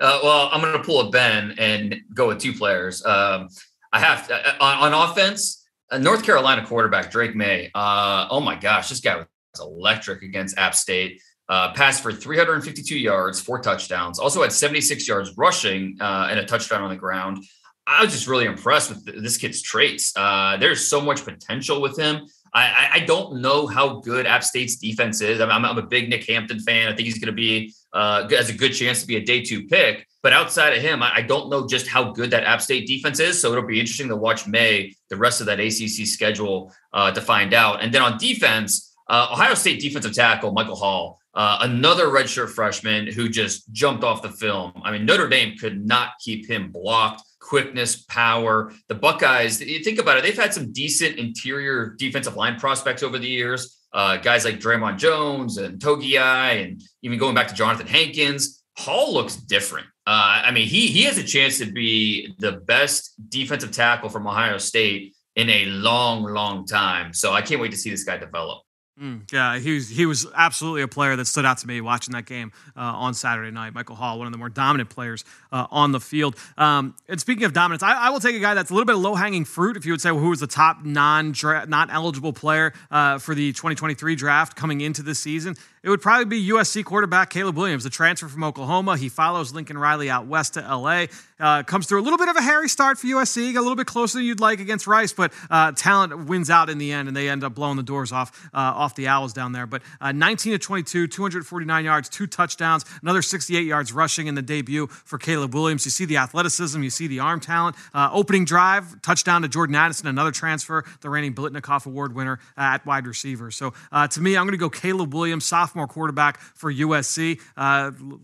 [0.00, 3.04] Uh, well, I'm going to pull a Ben and go with two players.
[3.06, 3.48] Um,
[3.92, 5.66] I have to, uh, on, on, offense.
[5.98, 7.70] North Carolina quarterback Drake Maye.
[7.74, 9.26] Uh, oh my gosh, this guy was
[9.60, 11.22] electric against App State.
[11.48, 14.18] Uh, passed for 352 yards, four touchdowns.
[14.18, 17.44] Also had 76 yards rushing uh, and a touchdown on the ground.
[17.86, 20.12] I was just really impressed with this kid's traits.
[20.16, 22.26] Uh, there's so much potential with him.
[22.54, 25.40] I, I, don't know how good App State's defense is.
[25.40, 26.86] I'm, I'm a big Nick Hampton fan.
[26.86, 29.42] I think he's going to be uh, has a good chance to be a day
[29.42, 30.06] two pick.
[30.22, 33.18] But outside of him, I, I don't know just how good that App State defense
[33.18, 33.40] is.
[33.42, 37.20] So it'll be interesting to watch Maye the rest of that ACC schedule uh, to
[37.20, 37.82] find out.
[37.82, 41.18] And then on defense, uh, Ohio State defensive tackle Michael Hall.
[41.34, 44.72] Uh, another redshirt freshman who just jumped off the film.
[44.84, 48.72] I mean, Notre Dame could not keep him blocked quickness, power.
[48.88, 53.18] The Buckeyes, you think about it, they've had some decent interior defensive line prospects over
[53.18, 53.82] the years.
[53.92, 58.62] Uh, guys like Dre'Mont Jones and Togiai, and even going back to Jonathan Hankins.
[58.76, 59.86] Hall looks different.
[60.04, 64.26] Uh, I mean, he he has a chance to be the best defensive tackle from
[64.26, 67.12] Ohio State in a long, long time.
[67.12, 68.63] So I can't wait to see this guy develop.
[69.00, 72.12] Mm, yeah, he was he was absolutely a player that stood out to me watching
[72.12, 73.74] that game uh, on Saturday night.
[73.74, 76.36] Michael Hall, one of the more dominant players uh, on the field.
[76.56, 78.94] Um, and speaking of dominance, I, I, will take a guy that's a little bit
[78.94, 79.76] of low hanging fruit.
[79.76, 83.34] If you would say well, who was the top non not eligible player uh, for
[83.34, 87.84] the 2023 draft coming into the season, it would probably be USC quarterback Caleb Williams,
[87.84, 88.96] the transfer from Oklahoma.
[88.96, 91.06] He follows Lincoln Riley out west to LA.
[91.38, 93.86] Uh, comes through a little bit of a hairy start for USC, a little bit
[93.86, 97.16] closer than you'd like against Rice, but uh, talent wins out in the end, and
[97.16, 99.66] they end up blowing the doors off uh, off the Owls down there.
[99.66, 104.42] But uh, 19 to 22, 249 yards, two touchdowns, another 68 yards rushing in the
[104.42, 105.84] debut for Caleb Williams.
[105.84, 107.76] You see the athleticism, you see the arm talent.
[107.94, 112.84] Uh, opening drive, touchdown to Jordan Addison, another transfer, the reigning Biletnikoff Award winner at
[112.84, 113.50] wide receiver.
[113.50, 117.40] So uh, to me, I'm going to go Caleb Williams, sophomore quarterback for USC.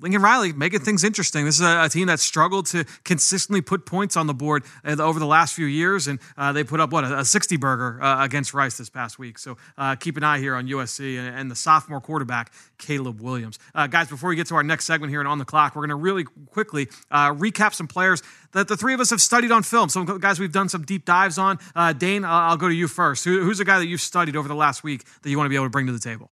[0.01, 1.45] Lincoln Riley making things interesting.
[1.45, 5.19] This is a, a, team that struggled to consistently put points on the board over
[5.19, 8.25] the last few years, and uh, they put up what a, a 60 burger uh,
[8.25, 9.39] against Rice this past week.
[9.39, 13.59] So uh, keep an eye here on USC and, and the sophomore quarterback Caleb Williams.
[13.75, 15.83] Uh, guys, before we get to our next segment here and on the clock, we're
[15.83, 19.63] going to really quickly recap some players that the three of us have studied on
[19.63, 19.89] film.
[19.89, 21.59] Some guys we've done some deep dives on.
[21.99, 23.25] Dane, I'll go to you first.
[23.25, 25.51] Who, who's a guy that you've studied over the last week that you want to
[25.51, 26.31] be able to bring to the table?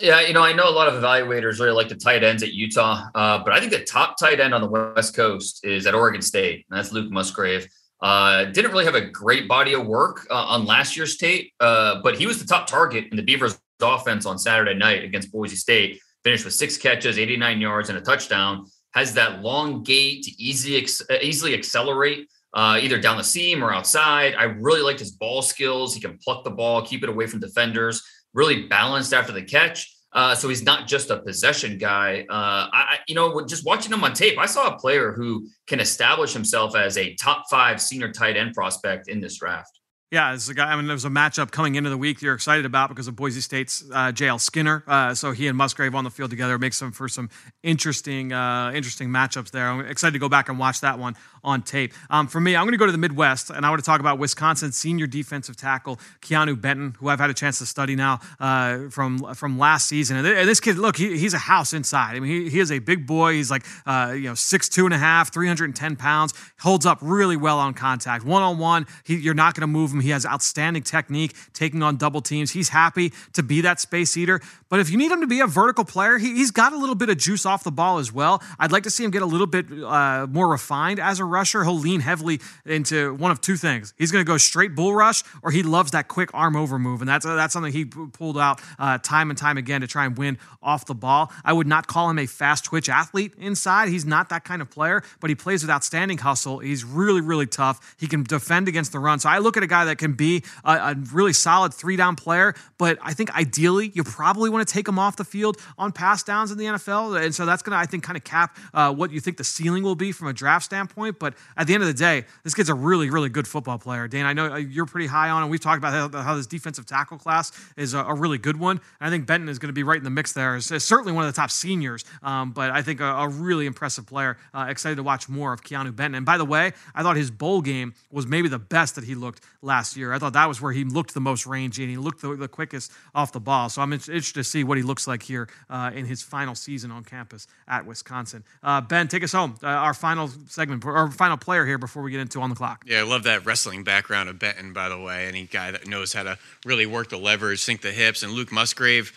[0.00, 2.52] Yeah, you know, I know a lot of evaluators really like the tight ends at
[2.52, 5.94] Utah, uh, but I think the top tight end on the West Coast is at
[5.94, 7.66] Oregon State, and that's Luke Musgrave.
[8.00, 12.00] Uh, didn't really have a great body of work uh, on last year's tape, uh,
[12.02, 15.56] but he was the top target in the Beavers' offense on Saturday night against Boise
[15.56, 16.00] State.
[16.24, 18.66] Finished with six catches, 89 yards, and a touchdown.
[18.94, 22.28] Has that long gait to easy uh, easily accelerate.
[22.54, 24.34] Uh, either down the seam or outside.
[24.34, 25.94] I really liked his ball skills.
[25.94, 28.02] He can pluck the ball, keep it away from defenders
[28.36, 29.95] really balanced after the catch.
[30.12, 32.24] Uh, so he's not just a possession guy.
[32.30, 35.80] Uh, I, you know, just watching him on tape, I saw a player who can
[35.80, 39.78] establish himself as a top five senior tight end prospect in this draft.
[40.12, 40.72] Yeah, it's a guy.
[40.72, 43.16] I mean, there was a matchup coming into the week you're excited about because of
[43.16, 44.84] Boise State's uh, JL Skinner.
[44.86, 47.28] Uh, so he and Musgrave on the field together makes some for some
[47.64, 49.68] interesting, uh, interesting matchups there.
[49.68, 51.16] I'm excited to go back and watch that one
[51.46, 51.94] on tape.
[52.10, 54.00] Um, for me, I'm going to go to the Midwest and I want to talk
[54.00, 58.20] about Wisconsin senior defensive tackle Keanu Benton, who I've had a chance to study now
[58.40, 60.16] uh, from from last season.
[60.16, 62.16] And this kid, look, he, he's a house inside.
[62.16, 63.34] I mean, he, he is a big boy.
[63.34, 66.34] He's like uh, you know six two and a half, 310 pounds.
[66.58, 68.86] Holds up really well on contact, one on one.
[69.06, 70.00] You're not going to move him.
[70.00, 72.50] He has outstanding technique, taking on double teams.
[72.50, 74.40] He's happy to be that space eater.
[74.68, 76.96] But if you need him to be a vertical player, he, has got a little
[76.96, 78.42] bit of juice off the ball as well.
[78.58, 81.64] I'd like to see him get a little bit uh, more refined as a rusher.
[81.64, 83.94] He'll lean heavily into one of two things.
[83.96, 87.00] He's going to go straight bull rush, or he loves that quick arm over move,
[87.02, 90.04] and that's uh, that's something he pulled out uh, time and time again to try
[90.06, 91.30] and win off the ball.
[91.44, 93.88] I would not call him a fast twitch athlete inside.
[93.88, 96.58] He's not that kind of player, but he plays with outstanding hustle.
[96.58, 97.96] He's really really tough.
[97.98, 99.18] He can defend against the run.
[99.18, 102.16] So I look at a guy that can be a, a really solid three down
[102.16, 105.92] player, but I think ideally you probably want to take him off the field on
[105.92, 107.22] pass downs in the NFL.
[107.22, 109.44] And so that's going to, I think, kind of cap uh, what you think the
[109.44, 111.18] ceiling will be from a draft standpoint.
[111.18, 111.25] But
[111.56, 114.08] at the end of the day, this kid's a really, really good football player.
[114.08, 115.48] Dan, I know uh, you're pretty high on him.
[115.48, 118.80] We've talked about how, this defensive tackle class is a, really good one.
[119.00, 120.56] And I think Benton is going to be right in the mix there.
[120.56, 124.06] It's certainly one of the top seniors, um, but I think a, a really impressive
[124.06, 124.38] player.
[124.54, 126.16] Uh, excited to watch more of Keanu Benton.
[126.16, 129.14] And by the way, I thought his bowl game was maybe the best that he
[129.14, 130.12] looked last year.
[130.12, 132.48] I thought that was where he looked the most rangy and he looked the, the
[132.48, 133.68] quickest off the ball.
[133.68, 136.90] So I'm interested to see what he looks like here uh, in his final season
[136.90, 138.44] on campus at Wisconsin.
[138.62, 139.56] Uh, ben, take us home.
[139.62, 142.84] Uh, our final segment, our final player here before we get into on the clock.
[142.86, 145.26] Yeah, I love that wrestling background of Benton, by the way.
[145.26, 148.52] Any guy that knows how to really work the levers, sink the hips, and Luke
[148.52, 149.12] Musgrave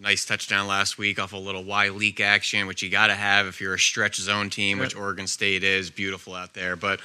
[0.00, 3.48] Nice touchdown last week off a little Y leak action, which you got to have
[3.48, 5.90] if you're a stretch zone team, which Oregon State is.
[5.90, 6.76] Beautiful out there.
[6.76, 7.00] But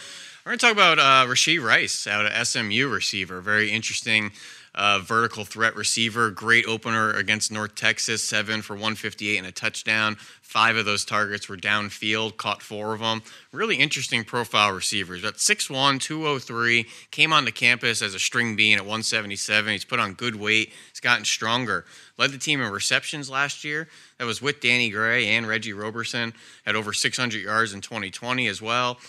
[0.46, 3.42] we're going to talk about uh, Rashee Rice out of SMU receiver.
[3.42, 4.32] Very interesting
[4.76, 6.30] uh, vertical threat receiver.
[6.32, 10.16] Great opener against North Texas, seven for 158 and a touchdown.
[10.42, 13.24] Five of those targets were downfield, caught four of them.
[13.52, 15.22] Really interesting profile receivers.
[15.22, 19.72] But 6'1, 203, came onto campus as a string bean at 177.
[19.72, 20.72] He's put on good weight.
[20.92, 21.86] He's gotten stronger.
[22.18, 23.88] Led the team in receptions last year.
[24.20, 26.34] That was with Danny Gray and Reggie Roberson.
[26.66, 29.00] Had over 600 yards in 2020 as well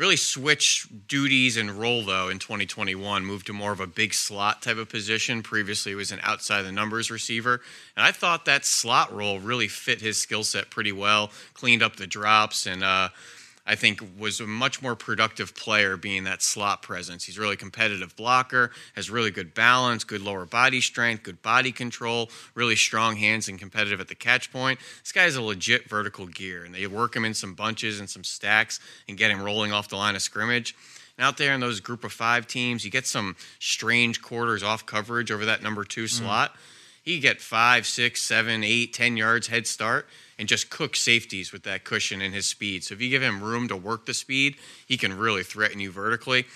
[0.00, 4.62] really switch duties and role though in 2021 moved to more of a big slot
[4.62, 5.42] type of position.
[5.42, 7.60] Previously was an outside the numbers receiver.
[7.94, 11.96] And i thought that slot role really fit his skill set pretty well cleaned up
[11.96, 13.10] the drops and uh,
[13.70, 17.22] I think was a much more productive player being that slot presence.
[17.22, 22.30] He's really competitive blocker, has really good balance, good lower body strength, good body control,
[22.56, 24.80] really strong hands and competitive at the catch point.
[25.04, 28.10] This guy is a legit vertical gear, and they work him in some bunches and
[28.10, 30.74] some stacks and get him rolling off the line of scrimmage.
[31.16, 34.84] And out there in those group of five teams, you get some strange quarters off
[34.84, 36.08] coverage over that number two mm.
[36.08, 36.56] slot.
[37.04, 40.08] He get five, six, seven, eight, ten yards head start
[40.40, 42.82] and just cook safeties with that cushion and his speed.
[42.82, 45.92] So if you give him room to work the speed, he can really threaten you
[45.92, 46.46] vertically.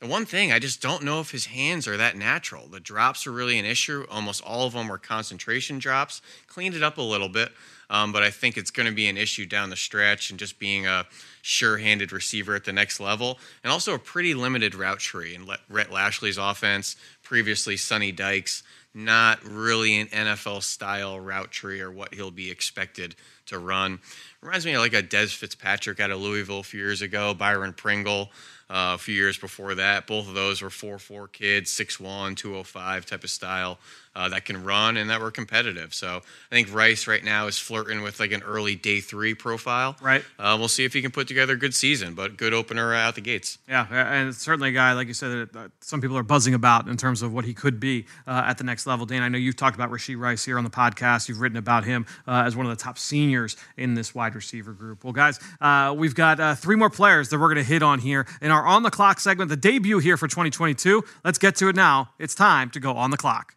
[0.00, 2.66] The one thing I just don't know if his hands are that natural.
[2.66, 4.04] The drops are really an issue.
[4.10, 6.22] Almost all of them were concentration drops.
[6.48, 7.52] Cleaned it up a little bit,
[7.88, 10.58] um, but I think it's going to be an issue down the stretch and just
[10.58, 11.06] being a
[11.42, 15.92] sure-handed receiver at the next level, and also a pretty limited route tree in Rhett
[15.92, 16.96] Lashlee's offense.
[17.22, 18.64] Previously, Sonny Dykes
[18.94, 23.14] not really an NFL style route tree or what he'll be expected
[23.46, 24.00] to run.
[24.40, 27.72] Reminds me of like a Dez Fitzpatrick out of Louisville a few years ago, Byron
[27.72, 28.30] Pringle
[28.70, 30.06] uh, a few years before that.
[30.06, 33.78] Both of those were 4 4 kids, 6'1, 205 type of style
[34.20, 35.94] uh, that can run and that were competitive.
[35.94, 39.96] So I think Rice right now is flirting with like an early day three profile.
[40.02, 40.22] Right.
[40.38, 43.14] Uh, we'll see if he can put together a good season, but good opener out
[43.14, 43.56] the gates.
[43.66, 46.98] Yeah, and certainly a guy like you said that some people are buzzing about in
[46.98, 49.06] terms of what he could be uh, at the next level.
[49.06, 51.28] Dan, I know you've talked about Rashee Rice here on the podcast.
[51.28, 54.72] You've written about him uh, as one of the top seniors in this wide receiver
[54.72, 55.02] group.
[55.02, 58.00] Well, guys, uh, we've got uh, three more players that we're going to hit on
[58.00, 61.02] here in our on the clock segment, the debut here for 2022.
[61.24, 62.10] Let's get to it now.
[62.18, 63.54] It's time to go on the clock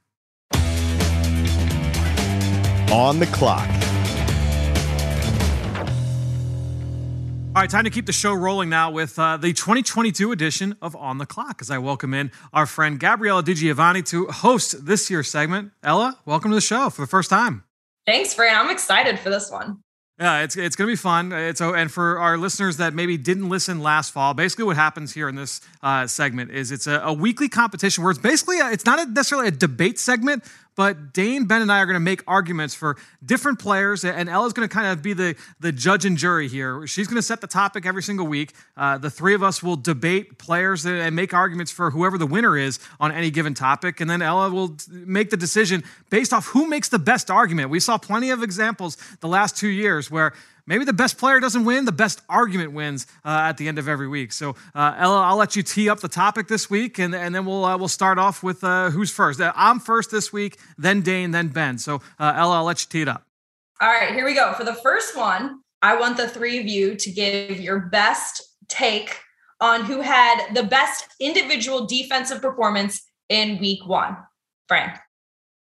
[2.93, 3.67] on the clock.
[7.55, 10.95] All right, time to keep the show rolling now with uh, the 2022 edition of
[10.95, 15.27] On the Clock as I welcome in our friend Gabriella DiGiovanni to host this year's
[15.27, 15.71] segment.
[15.81, 17.63] Ella, welcome to the show for the first time.
[18.05, 18.55] Thanks, Fran.
[18.55, 19.79] I'm excited for this one.
[20.19, 21.31] Yeah, it's it's going to be fun.
[21.31, 25.27] It's and for our listeners that maybe didn't listen last fall, basically what happens here
[25.27, 28.85] in this uh, segment is it's a, a, weekly competition where it's basically a, it's
[28.85, 30.43] not a, necessarily a debate segment,
[30.75, 34.53] but Dane, Ben, and I are going to make arguments for different players, and Ella's
[34.53, 36.85] going to kind of be the, the judge and jury here.
[36.87, 38.53] She's going to set the topic every single week.
[38.75, 42.57] Uh, the three of us will debate players and make arguments for whoever the winner
[42.57, 46.67] is on any given topic, and then Ella will make the decision based off who
[46.67, 47.69] makes the best argument.
[47.69, 50.33] We saw plenty of examples the last two years where
[50.67, 53.87] maybe the best player doesn't win, the best argument wins uh, at the end of
[53.87, 54.31] every week.
[54.31, 57.45] So, uh, Ella, I'll let you tee up the topic this week, and, and then
[57.45, 59.41] we'll uh, we'll start off with uh, who's first.
[59.41, 61.77] Uh, I'm first this week, then Dane, then Ben.
[61.77, 63.23] So, uh, Ella, I'll let you tee it up.
[63.81, 64.53] All right, here we go.
[64.53, 69.19] For the first one, I want the three of you to give your best take
[69.59, 74.17] on who had the best individual defensive performance in week one.
[74.67, 74.97] Fran.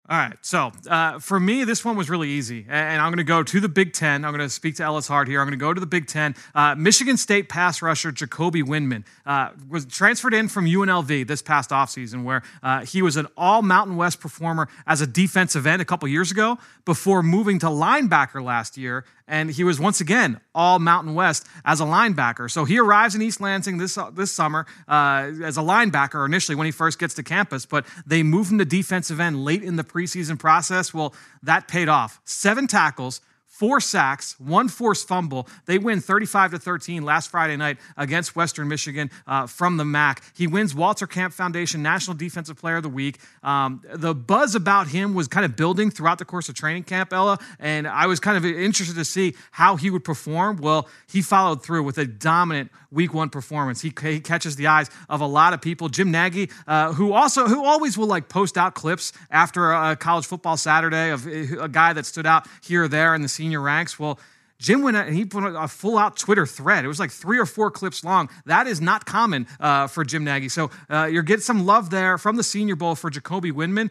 [0.07, 0.37] All right.
[0.43, 2.67] So uh, for me, this one was really easy.
[2.69, 4.27] And I'm going to go to the Big Ten.
[4.27, 5.41] I'm going to speak to Ellis Hart here.
[5.41, 6.35] I'm going to go to the Big Ten.
[6.55, 11.71] Uh, Michigan State pass rusher Jacoby Windmon uh, was transferred in from UNLV this past
[11.71, 15.87] offseason, where uh, he was an all Mountain West performer as a defensive end a
[15.87, 20.79] couple years ago before moving to linebacker last year and he was once again all
[20.79, 22.51] Mountain West as a linebacker.
[22.51, 26.67] So he arrives in East Lansing this this summer uh, as a linebacker initially when
[26.67, 29.85] he first gets to campus, but they move him to defensive end late in the
[29.85, 30.93] preseason process.
[30.93, 32.21] Well, that paid off.
[32.25, 33.21] Seven tackles
[33.55, 35.47] four sacks, one forced fumble.
[35.67, 40.25] They win 35 to 13 last Friday night against Western Michigan uh, from the MAC.
[40.35, 43.21] He wins Walter Camp Foundation National Defensive Player of the Week.
[43.45, 47.13] Um, the buzz about him was kind of building throughout the course of training camp,
[47.13, 50.57] Ella, and I was kind of interested to see how he would perform.
[50.57, 53.81] Well, he followed through with a dominant week one performance.
[53.83, 55.89] He, he catches the eyes of a lot of people.
[55.89, 60.27] Jim Nagy, uh, who also who always will like post out clips after a college
[60.27, 63.99] football Saturday of a guy that stood out here or there in the senior ranks.
[63.99, 64.19] Well,
[64.59, 66.83] Jim went out and he put a full out Twitter thread.
[66.83, 68.31] It was like three or four clips long.
[68.47, 70.49] That is not common uh, for Jim Nagy.
[70.49, 73.91] So uh, you're getting some love there from the Senior Bowl for Jacoby Windmon.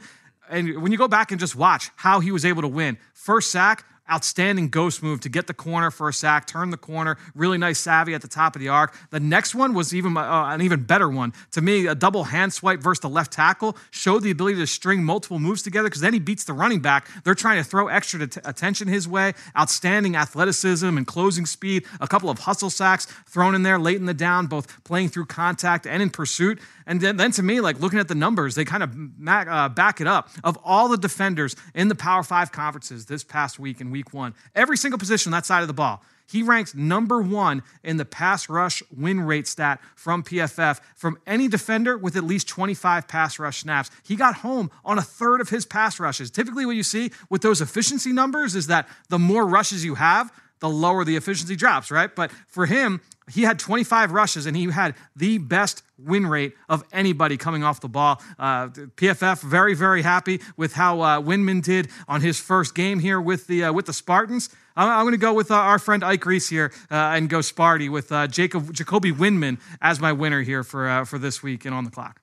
[0.49, 3.51] and when you go back and just watch how he was able to win, first
[3.51, 7.57] sack, outstanding ghost move to get the corner for a sack, turn the corner, really
[7.57, 8.93] nice savvy at the top of the arc.
[9.11, 11.33] The next one was even uh, an even better one.
[11.51, 15.03] To me, a double hand swipe versus the left tackle showed the ability to string
[15.03, 17.07] multiple moves together because then he beats the running back.
[17.23, 19.33] They're trying to throw extra t- attention his way.
[19.57, 24.05] Outstanding athleticism and closing speed, a couple of hustle sacks thrown in there late in
[24.05, 26.59] the down, both playing through contact and in pursuit.
[26.85, 28.95] And then, then to me, like looking at the numbers, they kind of
[29.27, 30.29] uh, back it up.
[30.43, 34.33] Of all the defenders in the Power Five conferences this past week in week one,
[34.55, 38.05] every single position on that side of the ball, he ranks number one in the
[38.05, 43.39] pass rush win rate stat from PFF from any defender with at least 25 pass
[43.39, 43.91] rush snaps.
[44.03, 46.31] He got home on a third of his pass rushes.
[46.31, 50.31] Typically, what you see with those efficiency numbers is that the more rushes you have,
[50.59, 52.15] the lower the efficiency drops, right?
[52.15, 56.83] But for him, he had 25 rushes and he had the best win rate of
[56.91, 58.21] anybody coming off the ball.
[58.37, 63.19] Uh, PFF very very happy with how uh, Windmon did on his first game here
[63.19, 64.49] with the uh, with the Spartans.
[64.75, 67.39] I'm, I'm going to go with uh, our friend Ike Reese here uh, and go
[67.39, 71.73] Sparty with uh, Jacob Jacoby Windmon as my winner here for for this week and
[71.73, 72.21] on the clock.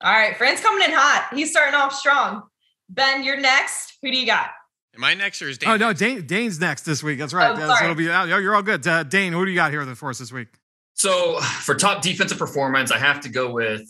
[0.00, 1.28] All right, Fran's coming in hot.
[1.34, 2.44] He's starting off strong.
[2.88, 3.98] Ben, you're next.
[4.02, 4.50] Who do you got?
[4.98, 5.70] Am I next or is Dane?
[5.70, 7.20] Oh no, Dane, Dane's next this week.
[7.20, 7.56] That's right.
[7.56, 8.84] Oh, so it'll be you're all good.
[8.84, 10.48] Uh, Dane, who do you got here for us this week?
[10.94, 13.82] So for top defensive performance, I have to go with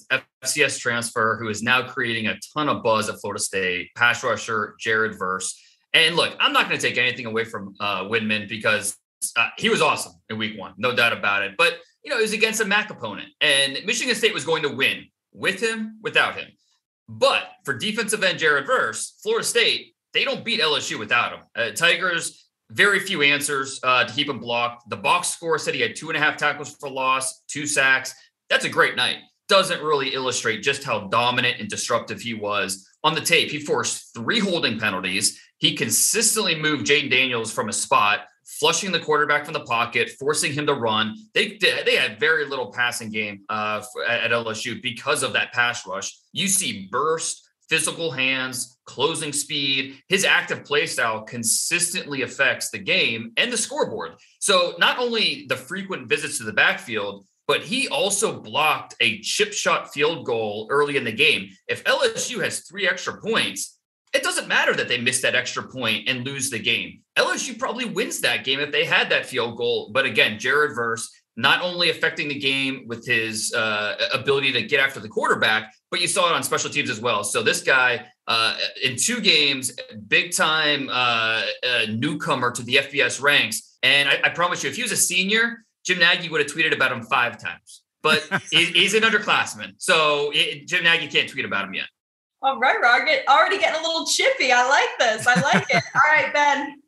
[0.44, 4.76] FCS transfer, who is now creating a ton of buzz at Florida State, pass rusher
[4.78, 5.58] Jared Verse.
[5.94, 8.94] And look, I'm not going to take anything away from uh, Windmon because
[9.36, 11.52] uh, he was awesome in week one, no doubt about it.
[11.56, 14.68] But, you know, it was against a MAC opponent, and Michigan State was going to
[14.68, 16.48] win with him, without him.
[17.08, 21.40] But for defensive end Jared Verse, Florida State, they don't beat LSU without him.
[21.54, 24.88] Uh, Tigers, very few answers uh, to keep him blocked.
[24.90, 28.14] The box score said he had two and a half tackles for loss, two sacks.
[28.50, 29.18] That's a great night.
[29.48, 33.50] Doesn't really illustrate just how dominant and disruptive he was on the tape.
[33.50, 35.40] He forced three holding penalties.
[35.58, 40.52] He consistently moved Jayden Daniels from a spot, flushing the quarterback from the pocket, forcing
[40.52, 41.14] him to run.
[41.32, 46.16] They they had very little passing game uh, at LSU because of that pass rush.
[46.32, 50.02] You see burst physical hands, closing speed.
[50.08, 54.12] His active play style consistently affects the game and the scoreboard.
[54.40, 59.52] So not only the frequent visits to the backfield, but he also blocked a chip
[59.52, 61.48] shot field goal early in the game.
[61.66, 63.78] If LSU has three extra points,
[64.14, 67.00] it doesn't matter that they missed that extra point and lose the game.
[67.18, 69.90] LSU probably wins that game if they had that field goal.
[69.92, 74.80] But again, Jared Verse not only affecting the game with his uh, ability to get
[74.80, 77.22] after the quarterback, but you saw it on special teams as well.
[77.22, 79.70] So this guy, uh, in two games,
[80.08, 83.78] big time uh, uh newcomer to the FBS ranks.
[83.84, 86.74] And I, I, promise you, if he was a senior, Jim Nagy would have tweeted
[86.74, 87.82] about him five times.
[88.02, 91.86] But he's an underclassman, so it, Jim Nagy can't tweet about him yet.
[92.42, 94.52] All right, Rocket, already getting a little chippy.
[94.52, 95.26] I like this.
[95.26, 95.82] I like it.
[95.94, 96.82] All right, Ben.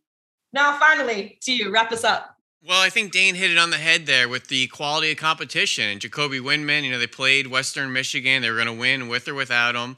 [0.52, 2.36] Now, finally, to you, wrap us up.
[2.66, 5.88] Well, I think Dane hit it on the head there with the quality of competition.
[5.88, 8.42] And Jacoby Windmon, you know, they played Western Michigan.
[8.42, 9.96] They were going to win with or without him.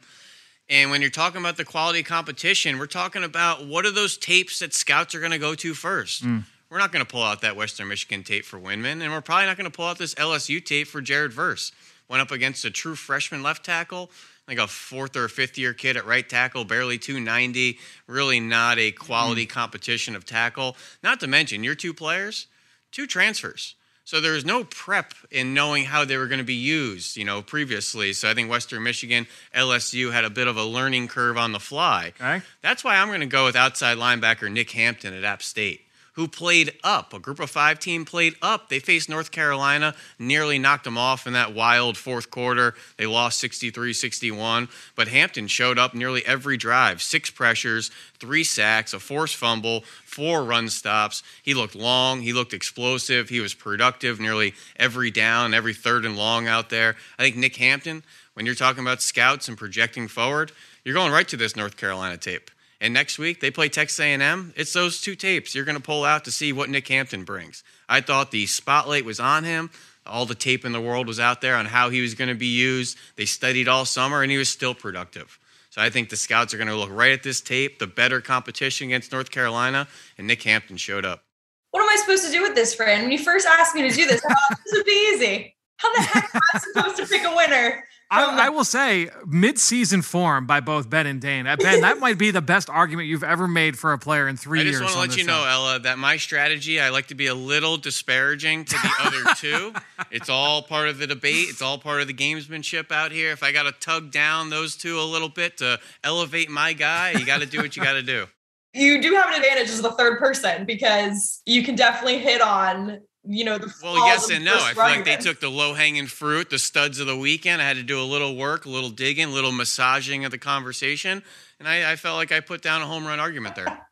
[0.69, 4.17] And when you're talking about the quality of competition, we're talking about what are those
[4.17, 6.25] tapes that scouts are going to go to first.
[6.25, 6.45] Mm.
[6.71, 9.47] We're not going to pull out that Western Michigan tape for Windmon, and we're probably
[9.47, 11.73] not going to pull out this LSU tape for Jared Verse.
[12.09, 14.11] Went up against a true freshman left tackle,
[14.49, 17.79] like a fourth or fifth year kid at right tackle, barely 290.
[18.07, 19.51] Really not a quality mm.
[19.51, 20.77] competition of tackle.
[21.03, 22.47] Not to mention, your two players,
[22.93, 23.75] two transfers.
[24.05, 27.25] So there was no prep in knowing how they were going to be used, you
[27.25, 28.13] know, previously.
[28.13, 31.61] So I think Western Michigan, LSU had a bit of a learning curve on the
[31.61, 32.13] fly.
[32.21, 32.43] Okay.
[32.63, 36.29] That's why I'm going to go with outside linebacker Nick Hampton at App State who
[36.29, 37.15] played up.
[37.15, 38.69] A group of five team played up.
[38.69, 42.75] They faced North Carolina, nearly knocked them off in that wild fourth quarter.
[42.99, 44.69] They lost 63 61.
[44.95, 50.45] But Hampton showed up nearly every drive six pressures, three sacks, a forced fumble, four
[50.45, 51.23] run stops.
[51.43, 56.17] He looked long, he looked explosive, he was productive nearly every down, every third and
[56.17, 56.97] long out there.
[57.19, 58.03] I think Nick Hampton,
[58.35, 60.53] when you're talking about scouts and projecting forward,
[60.85, 62.51] you're going right to this North Carolina tape.
[62.83, 64.53] And next week they play Texas A&M.
[64.57, 67.63] It's those two tapes you're going to pull out to see what Nick Hampton brings.
[67.89, 69.71] I thought the spotlight was on him.
[70.05, 72.35] All the tape in the world was out there on how he was going to
[72.35, 72.99] be used.
[73.15, 75.39] They studied all summer, and he was still productive.
[75.71, 78.21] So I think the scouts are going to look right at this tape, the better
[78.21, 79.87] competition against North Carolina,
[80.19, 81.23] and Nick Hampton showed up.
[81.71, 83.03] What am I supposed to do with this, friend?
[83.05, 85.55] When you first asked me to do this, I thought this would be easy.
[85.77, 87.85] How the heck am I supposed to pick a winner?
[88.13, 91.47] I, I, will say mid-season form by both Ben and Dane.
[91.47, 94.37] Uh, ben, that might be the best argument you've ever made for a player in
[94.37, 94.77] three years.
[94.77, 97.27] I just want to let you know, Ella, that my strategy, I like to be
[97.27, 99.73] a little disparaging to the other two.
[100.11, 101.47] It's all part of the debate.
[101.49, 103.33] It's all part of the gamesmanship out here.
[103.33, 107.13] If I got to tug down those two a little bit to elevate my guy,
[107.13, 108.27] you got to do what you got to do.
[108.75, 113.01] You do have an advantage as the third person because you can definitely hit on
[113.25, 114.55] you know, the well, yes and no.
[114.55, 117.63] I feel like they took the low hanging fruit, the studs of the weekend.
[117.63, 120.39] I had to do a little work, a little digging, a little massaging of the
[120.39, 121.23] conversation,
[121.59, 123.87] and I, I felt like I put down a home run argument there.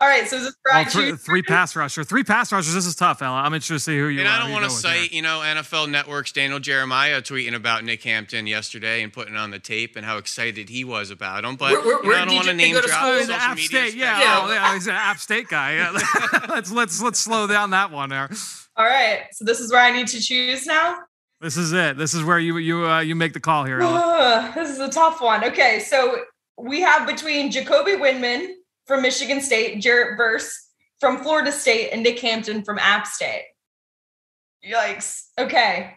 [0.00, 2.72] All right, so is this well, three, three pass rusher, three pass rushers.
[2.72, 3.38] This is tough, Ella.
[3.38, 4.20] I'm interested to see who you.
[4.20, 4.26] Are.
[4.26, 8.04] And I don't want to cite, you know, NFL Network's Daniel Jeremiah tweeting about Nick
[8.04, 11.56] Hampton yesterday and putting on the tape and how excited he was about him.
[11.56, 13.58] But we're, we're, you know, I don't want to name drop social App.
[13.58, 14.40] State, yeah, yeah.
[14.40, 15.74] Oh, yeah, he's an App State guy.
[15.74, 15.90] Yeah.
[16.48, 18.30] let's let's let's slow down that one there.
[18.76, 21.00] All right, so this is where I need to choose now.
[21.40, 21.96] This is it.
[21.96, 23.80] This is where you you uh, you make the call here.
[24.54, 25.42] this is a tough one.
[25.42, 26.22] Okay, so
[26.56, 28.52] we have between Jacoby Windmon
[28.88, 30.68] from Michigan State, Jared Verse
[30.98, 33.44] from Florida State and Nick Hampton from App State.
[34.68, 35.26] Yikes.
[35.38, 35.94] Okay.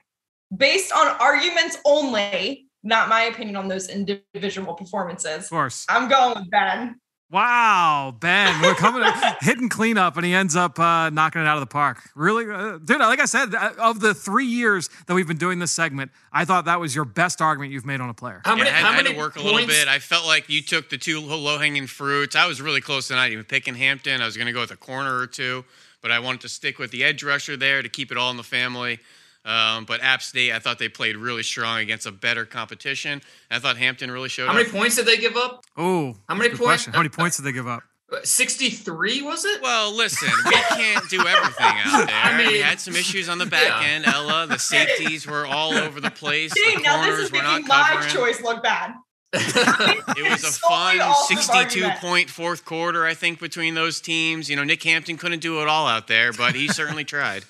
[0.55, 5.45] Based on arguments only, not my opinion on those individual performances.
[5.45, 5.85] Of course.
[5.89, 7.00] I'm going with Ben.
[7.31, 9.09] Wow, Ben, we're coming
[9.41, 12.01] hitting cleanup, and he ends up uh, knocking it out of the park.
[12.13, 12.99] Really, uh, dude.
[12.99, 16.43] Like I said, uh, of the three years that we've been doing this segment, I
[16.43, 18.41] thought that was your best argument you've made on a player.
[18.43, 18.69] How many?
[18.69, 19.49] Yeah, I, had, how many I had to work points?
[19.49, 19.87] a little bit.
[19.87, 22.35] I felt like you took the two low hanging fruits.
[22.35, 24.21] I was really close tonight, even picking Hampton.
[24.21, 25.63] I was going to go with a corner or two,
[26.01, 28.35] but I wanted to stick with the edge rusher there to keep it all in
[28.35, 28.99] the family.
[29.43, 33.21] Um, but App State, I thought they played really strong against a better competition.
[33.49, 34.47] I thought Hampton really showed.
[34.47, 35.63] How many points did they give up?
[35.75, 36.85] Oh, how many points?
[36.85, 37.83] How many points did they give up?
[38.11, 39.61] Uh, 63 was it?
[39.61, 42.15] Well, listen, we can't do everything out there.
[42.15, 43.87] I mean, we had some issues on the back yeah.
[43.87, 44.05] end.
[44.05, 46.53] Ella, the safeties were all over the place.
[46.53, 48.93] Dang, the now this is making my choice look bad.
[49.33, 54.49] it was a fun 62 point fourth quarter, I think, between those teams.
[54.49, 57.45] You know, Nick Hampton couldn't do it all out there, but he certainly tried.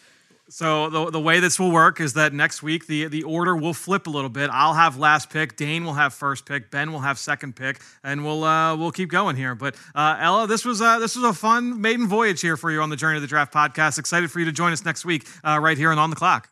[0.51, 3.73] So the, the way this will work is that next week the, the order will
[3.73, 4.49] flip a little bit.
[4.51, 8.25] I'll have last pick, Dane will have first pick, Ben will have second pick, and
[8.25, 9.55] we'll uh, we'll keep going here.
[9.55, 12.81] But uh, Ella, this was uh, this was a fun maiden voyage here for you
[12.81, 13.97] on the Journey of the Draft podcast.
[13.97, 16.49] Excited for you to join us next week uh, right here and on the clock.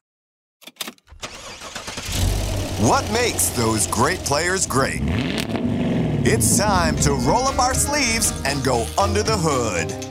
[2.79, 5.01] What makes those great players great?
[6.23, 10.08] It's time to roll up our sleeves and go under the hood.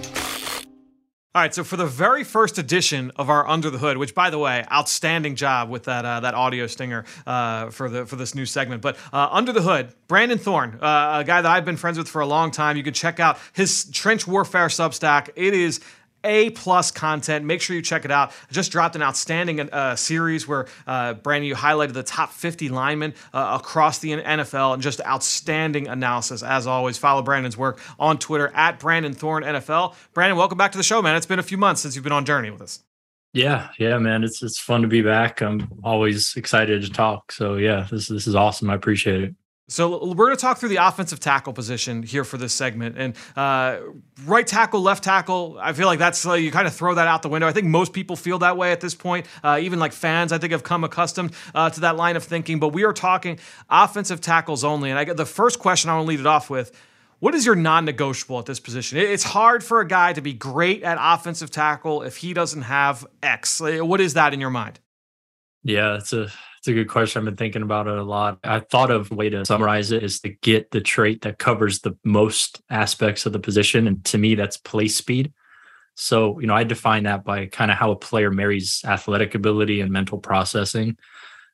[1.38, 4.28] All right, so for the very first edition of our Under the Hood, which by
[4.28, 8.34] the way, outstanding job with that uh, that audio stinger uh, for the for this
[8.34, 8.82] new segment.
[8.82, 12.08] But uh, Under the Hood, Brandon Thorn, uh, a guy that I've been friends with
[12.08, 12.76] for a long time.
[12.76, 15.28] You can check out his Trench Warfare Substack.
[15.36, 15.78] It is
[16.24, 17.44] a plus content.
[17.44, 18.30] Make sure you check it out.
[18.30, 22.68] I just dropped an outstanding uh, series where uh, Brandon, you highlighted the top 50
[22.68, 26.42] linemen uh, across the NFL and just outstanding analysis.
[26.42, 29.94] As always, follow Brandon's work on Twitter at Brandon Thorn NFL.
[30.12, 31.16] Brandon, welcome back to the show, man.
[31.16, 32.80] It's been a few months since you've been on Journey with us.
[33.34, 34.24] Yeah, yeah, man.
[34.24, 35.42] It's it's fun to be back.
[35.42, 37.30] I'm always excited to talk.
[37.30, 38.70] So yeah, this this is awesome.
[38.70, 39.34] I appreciate it.
[39.70, 43.14] So we're going to talk through the offensive tackle position here for this segment, and
[43.36, 43.80] uh,
[44.24, 45.58] right tackle, left tackle.
[45.60, 47.46] I feel like that's uh, you kind of throw that out the window.
[47.46, 49.26] I think most people feel that way at this point.
[49.44, 52.58] Uh, even like fans, I think have come accustomed uh, to that line of thinking.
[52.58, 53.38] But we are talking
[53.68, 56.48] offensive tackles only, and I get the first question I want to lead it off
[56.48, 56.72] with.
[57.20, 58.96] What is your non-negotiable at this position?
[58.96, 63.04] It's hard for a guy to be great at offensive tackle if he doesn't have
[63.22, 63.60] X.
[63.60, 64.78] What is that in your mind?
[65.64, 66.28] Yeah, it's a
[66.58, 67.20] it's a good question.
[67.20, 68.38] I've been thinking about it a lot.
[68.42, 71.80] I thought of a way to summarize it is to get the trait that covers
[71.80, 73.86] the most aspects of the position.
[73.86, 75.32] And to me, that's play speed.
[75.94, 79.80] So, you know, I define that by kind of how a player marries athletic ability
[79.80, 80.96] and mental processing.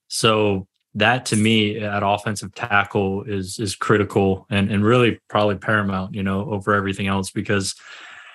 [0.09, 6.15] So that to me at offensive tackle is is critical and, and really probably paramount,
[6.15, 7.75] you know, over everything else because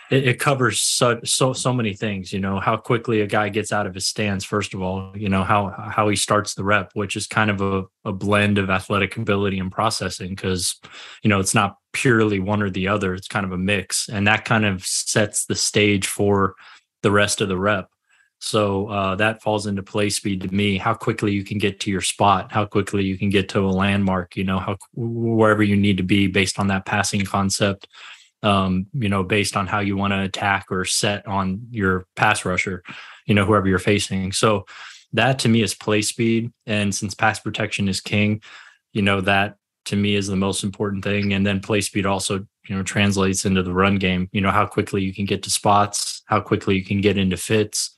[0.10, 3.72] it, it, covers so, so so many things you know how quickly a guy gets
[3.72, 6.92] out of his stance first of all you know how how he starts the rep
[6.94, 10.80] which is kind of a, a blend of athletic ability and processing because
[11.24, 14.10] you know it's not purely one or the other it's kind of a mix.
[14.10, 16.56] And that kind of sets the stage for
[17.02, 17.90] the rest of the rep.
[18.40, 20.78] So uh, that falls into play speed to me.
[20.78, 23.70] How quickly you can get to your spot how quickly you can get to a
[23.70, 27.88] landmark you know how wherever you need to be based on that passing concept
[28.42, 32.46] um, you know, based on how you want to attack or set on your pass
[32.46, 32.84] rusher,
[33.26, 34.32] you know, whoever you're facing.
[34.32, 34.66] So
[35.14, 36.52] that to me is play speed.
[36.66, 38.42] And since pass protection is king,
[38.94, 41.34] you know, that to me is the most important thing.
[41.34, 44.66] And then play speed also, you know, translates into the run game, you know, how
[44.66, 47.98] quickly you can get to spots, how quickly you can get into fits.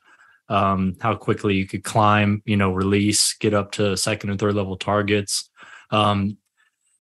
[0.51, 4.53] um, how quickly you could climb, you know, release, get up to second and third
[4.53, 5.49] level targets.
[5.91, 6.37] Um,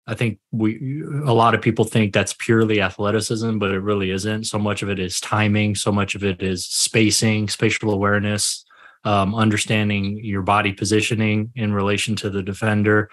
[0.08, 4.44] I think we a lot of people think that's purely athleticism, but it really isn't.
[4.44, 5.74] So much of it is timing.
[5.74, 8.64] So much of it is spacing, spatial awareness,
[9.04, 13.10] um, understanding your body positioning in relation to the defender.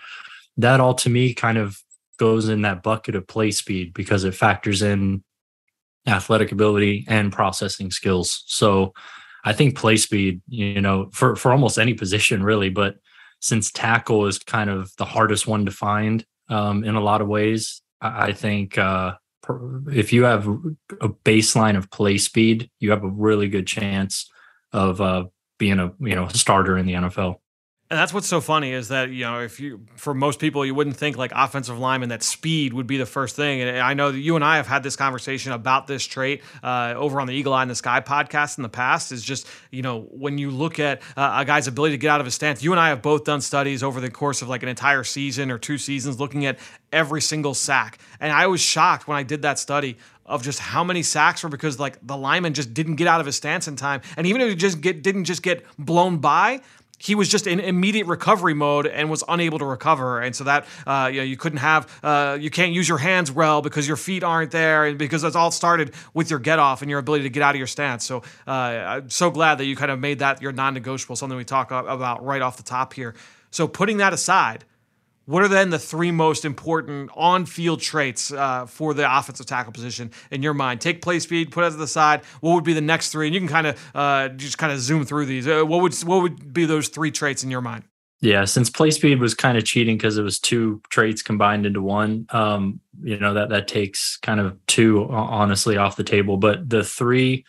[0.55, 1.77] That all to me kind of
[2.17, 5.21] goes in that bucket of play speed because it factors in
[6.07, 8.45] athletic ability and processing skills.
[8.47, 8.93] So
[9.43, 12.95] I think play speed, you know, for for almost any position really, but
[13.41, 17.27] since tackle is kind of the hardest one to find um, in a lot of
[17.27, 19.15] ways, I, think uh,
[19.91, 20.47] if you have
[21.01, 24.29] a baseline of play speed, you have a really good chance
[24.71, 25.25] of uh,
[25.57, 27.35] being a you know starter in the NFL.
[27.91, 30.73] And that's what's so funny is that you know if you for most people you
[30.73, 33.61] wouldn't think like offensive lineman that speed would be the first thing.
[33.61, 36.95] And I know that you and I have had this conversation about this trait uh,
[36.97, 39.11] over on the Eagle Eye in the Sky podcast in the past.
[39.11, 42.19] Is just you know when you look at uh, a guy's ability to get out
[42.19, 42.63] of his stance.
[42.63, 45.51] You and I have both done studies over the course of like an entire season
[45.51, 46.57] or two seasons looking at
[46.91, 50.83] every single sack, and I was shocked when I did that study of just how
[50.83, 53.75] many sacks were because like the lineman just didn't get out of his stance in
[53.75, 56.61] time, and even if he just get didn't just get blown by,
[56.97, 60.65] he was just in immediate recovery mode and was unable to recover, and so that
[60.87, 63.97] uh, you know you couldn't have uh, you can't use your hands well because your
[63.97, 67.23] feet aren't there, and because it's all started with your get off and your ability
[67.23, 68.05] to get out of your stance.
[68.05, 71.45] So uh, I'm so glad that you kind of made that your non-negotiable, something we
[71.45, 73.15] talk about right off the top here.
[73.51, 74.65] So putting that aside,
[75.25, 80.11] what are then the three most important on-field traits uh, for the offensive tackle position
[80.31, 80.81] in your mind?
[80.81, 82.23] Take play speed, put it to the side.
[82.41, 83.27] What would be the next three?
[83.27, 85.47] And you can kind of uh, just kind of zoom through these.
[85.47, 87.83] Uh, what would what would be those three traits in your mind?
[88.21, 91.81] Yeah, since play speed was kind of cheating because it was two traits combined into
[91.81, 92.27] one.
[92.29, 96.37] Um, you know that that takes kind of two honestly off the table.
[96.37, 97.45] But the three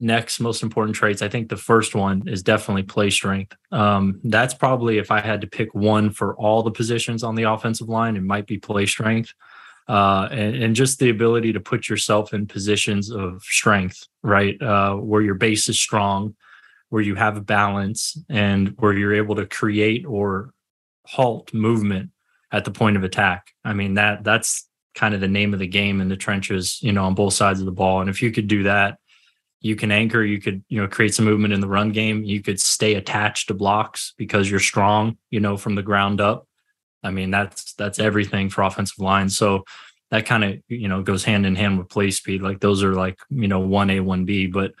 [0.00, 3.56] next most important traits i think the first one is definitely play strength.
[3.72, 7.44] Um, that's probably if i had to pick one for all the positions on the
[7.44, 9.32] offensive line it might be play strength.
[9.88, 14.60] Uh, and, and, just the ability to put yourself in positions of strength right?
[14.60, 16.34] Uh, where your base is strong
[16.90, 20.52] where you have a balance and where you're able to create or
[21.06, 22.10] halt movement
[22.52, 23.52] at the point of attack.
[23.64, 26.92] I mean that that's kind of the name of the game in the trenches you
[26.92, 28.00] know on both sides of the ball.
[28.00, 28.98] And if you could do that
[29.60, 32.22] you can anchor you could you know create some movement in the run game.
[32.22, 36.46] You could stay attached to blocks because you're strong you know from the ground up.
[37.02, 39.28] I mean that's that's everything for offensive line.
[39.28, 39.64] So
[40.10, 42.42] that kind of you know goes hand in hand with play speed.
[42.42, 44.72] Like those are like you know 1a 1b but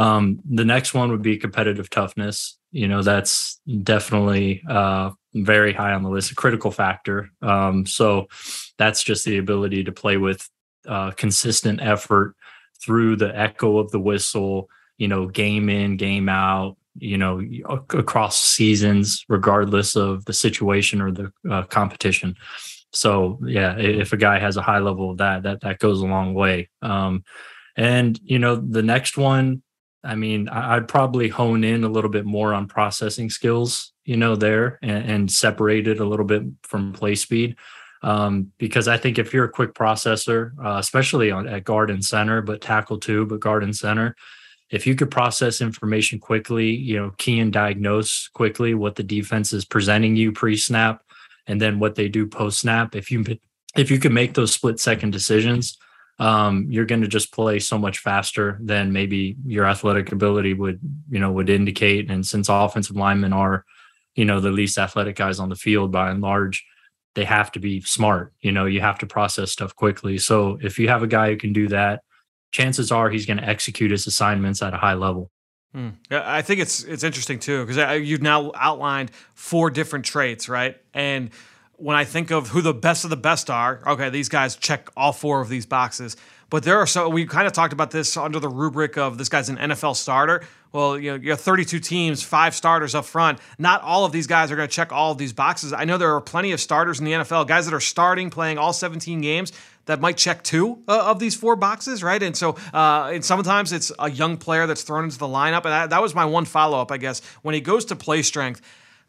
[0.00, 2.58] um the next one would be competitive toughness.
[2.70, 7.30] You know that's definitely uh very high on the list a critical factor.
[7.40, 8.28] Um so
[8.76, 10.46] that's just the ability to play with
[10.86, 12.34] uh consistent effort
[12.82, 18.38] through the echo of the whistle, you know, game in, game out, you know, across
[18.38, 22.36] seasons, regardless of the situation or the uh, competition.
[22.92, 26.06] So yeah, if a guy has a high level of that, that that goes a
[26.06, 26.70] long way.
[26.82, 27.24] Um,
[27.76, 29.62] and you know, the next one,
[30.02, 34.36] I mean, I'd probably hone in a little bit more on processing skills, you know,
[34.36, 37.56] there and, and separate it a little bit from play speed
[38.02, 42.04] um, because I think if you're a quick processor, uh, especially on, at guard and
[42.04, 44.14] center, but tackle too, but guard and center,
[44.70, 49.52] if you could process information quickly, you know, key and diagnose quickly what the defense
[49.52, 51.02] is presenting you pre-snap,
[51.46, 53.24] and then what they do post-snap, if you
[53.76, 55.78] if you can make those split-second decisions,
[56.18, 60.80] um, you're going to just play so much faster than maybe your athletic ability would,
[61.08, 62.10] you know, would indicate.
[62.10, 63.64] And since offensive linemen are,
[64.14, 66.66] you know, the least athletic guys on the field by and large,
[67.18, 68.32] they have to be smart.
[68.42, 70.18] You know, you have to process stuff quickly.
[70.18, 72.02] So if you have a guy who can do that,
[72.52, 75.28] chances are he's going to execute his assignments at a high level.
[75.72, 75.88] Hmm.
[76.12, 80.76] I think it's it's interesting too because you've now outlined four different traits, right?
[80.94, 81.30] And
[81.72, 84.88] when I think of who the best of the best are, okay, these guys check
[84.96, 86.16] all four of these boxes.
[86.50, 89.28] But there are so we kind of talked about this under the rubric of this
[89.28, 90.44] guy's an NFL starter.
[90.72, 93.38] Well, you know, you have 32 teams, five starters up front.
[93.58, 95.72] Not all of these guys are going to check all of these boxes.
[95.72, 98.58] I know there are plenty of starters in the NFL, guys that are starting, playing
[98.58, 99.52] all 17 games
[99.86, 102.22] that might check two uh, of these four boxes, right?
[102.22, 105.64] And so, uh, and sometimes it's a young player that's thrown into the lineup.
[105.64, 108.60] And that, was my one follow up, I guess, when he goes to play strength.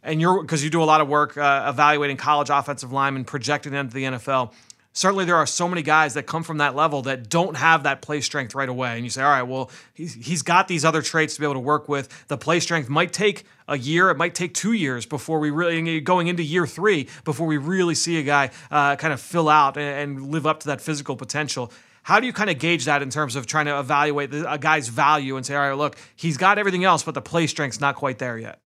[0.01, 3.27] And you're because you do a lot of work uh, evaluating college offensive linemen, and
[3.27, 4.53] projecting them to the NFL
[4.99, 8.01] certainly there are so many guys that come from that level that don't have that
[8.01, 8.95] play strength right away.
[8.95, 11.53] And you say, all right, well, he's, he's got these other traits to be able
[11.53, 12.27] to work with.
[12.27, 16.01] The play strength might take a year, it might take two years before we really,
[16.01, 19.77] going into year three, before we really see a guy uh, kind of fill out
[19.77, 21.71] and, and live up to that physical potential.
[22.03, 24.89] How do you kind of gauge that in terms of trying to evaluate a guy's
[24.89, 27.95] value and say, all right, look, he's got everything else, but the play strength's not
[27.95, 28.59] quite there yet?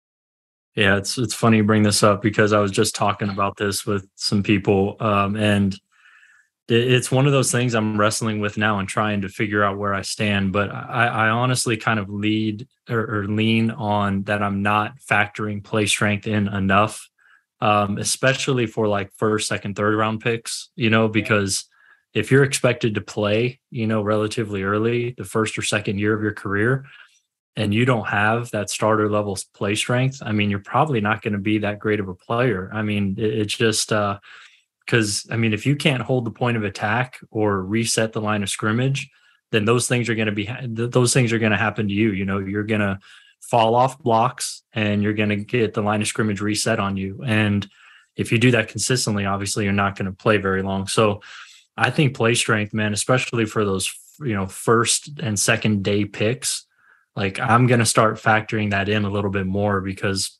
[0.76, 3.84] Yeah, it's it's funny you bring this up because I was just talking about this
[3.84, 5.76] with some people, um, and
[6.70, 9.92] it's one of those things I'm wrestling with now and trying to figure out where
[9.92, 10.52] I stand.
[10.52, 15.62] But I, I honestly kind of lead or, or, lean on that I'm not factoring
[15.62, 17.08] play strength in enough,
[17.60, 20.70] um, especially for like first, second, third round picks.
[20.76, 21.68] You know, because
[22.14, 26.22] if you're expected to play, you know, relatively early, the first or second year of
[26.22, 26.84] your career,
[27.56, 31.32] and you don't have that starter level play strength, I mean, you're probably not going
[31.32, 32.70] to be that great of a player.
[32.72, 34.18] I mean, it, it's just uh,
[34.90, 38.42] because I mean, if you can't hold the point of attack or reset the line
[38.42, 39.08] of scrimmage,
[39.52, 42.10] then those things are going to be those things are going to happen to you.
[42.10, 42.98] You know, you're going to
[43.40, 47.22] fall off blocks and you're going to get the line of scrimmage reset on you.
[47.24, 47.68] And
[48.16, 50.88] if you do that consistently, obviously you're not going to play very long.
[50.88, 51.22] So
[51.76, 56.66] I think play strength, man, especially for those you know first and second day picks
[57.16, 60.36] like I'm going to start factoring that in a little bit more because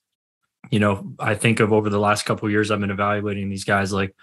[0.71, 3.93] you know, I think of over the last couple years I've been evaluating these guys
[3.93, 4.15] like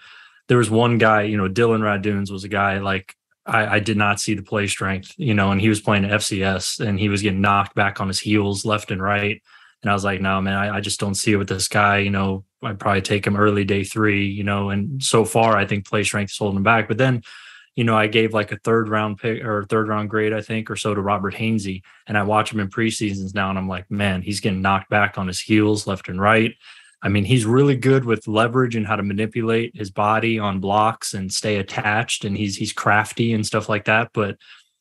[0.48, 3.14] there was one guy, you know, Dillon Radunz was a guy like
[3.46, 6.86] I, I, did not see the play strength, you know, and he was playing FCS
[6.86, 9.42] and he was getting knocked back on his heels left and right.
[9.82, 11.98] And I was like, no, man, I, I just don't see it with this guy.
[11.98, 15.66] You know, I'd probably take him early day three, you know, and so far I
[15.66, 16.88] think play strength is holding him back.
[16.88, 17.22] But then
[17.78, 20.68] you know, I gave like a third round pick or third round grade, I think,
[20.68, 21.82] or so to Robert Hainsey.
[22.08, 25.16] And I watch him in preseasons now, and I'm like, man, he's getting knocked back
[25.16, 26.56] on his heels left and right.
[27.00, 31.14] I mean, he's really good with leverage and how to manipulate his body on blocks
[31.14, 34.10] and stay attached, and he's he's crafty and stuff like that.
[34.12, 34.36] But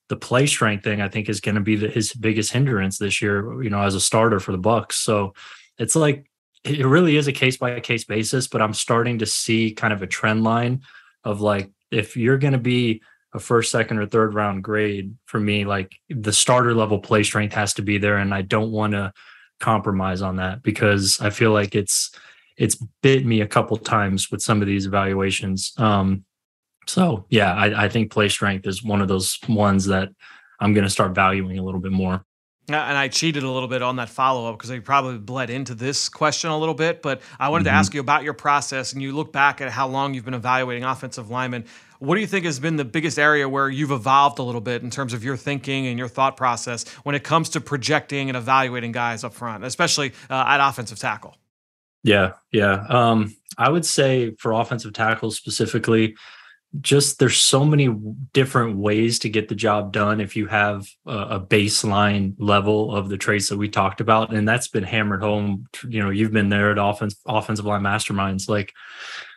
[0.10, 3.22] the play strength thing, I think, is going to be the, his biggest hindrance this
[3.22, 3.62] year.
[3.62, 4.94] You know, as a starter for the Bucs.
[4.94, 5.34] So
[5.78, 6.30] it's like
[6.64, 8.48] it really is a case by case basis.
[8.48, 10.82] But I'm starting to see kind of a trend line
[11.24, 13.02] of like if you're going to be
[13.34, 17.54] a first, second, or third round grade for me, like the starter level play strength
[17.54, 19.14] has to be there, and I don't want to
[19.60, 22.12] compromise on that because I feel like it's
[22.58, 25.74] it's bit me a couple times with some of these evaluations.
[25.78, 26.26] Um,
[26.88, 30.10] so yeah, I, I think play strength is one of those ones that
[30.60, 32.26] I'm going to start valuing a little bit more.
[32.70, 35.74] And I cheated a little bit on that follow up because I probably bled into
[35.74, 37.02] this question a little bit.
[37.02, 37.74] But I wanted mm-hmm.
[37.74, 40.34] to ask you about your process, and you look back at how long you've been
[40.34, 41.64] evaluating offensive linemen.
[42.00, 44.84] What do you think has been the biggest area where you've evolved a little bit
[44.84, 48.38] in terms of your thinking and your thought process when it comes to projecting and
[48.38, 51.38] evaluating guys up front, especially uh, at offensive tackle?
[52.04, 52.86] Yeah, yeah.
[52.90, 56.16] Um, I would say for offensive tackles specifically,
[56.82, 57.90] just there's so many
[58.34, 63.18] different ways to get the job done if you have a, baseline level of the
[63.18, 66.72] traits that we talked about and that's been hammered home you know you've been there
[66.72, 68.50] at offense offensive line masterminds.
[68.50, 68.74] Like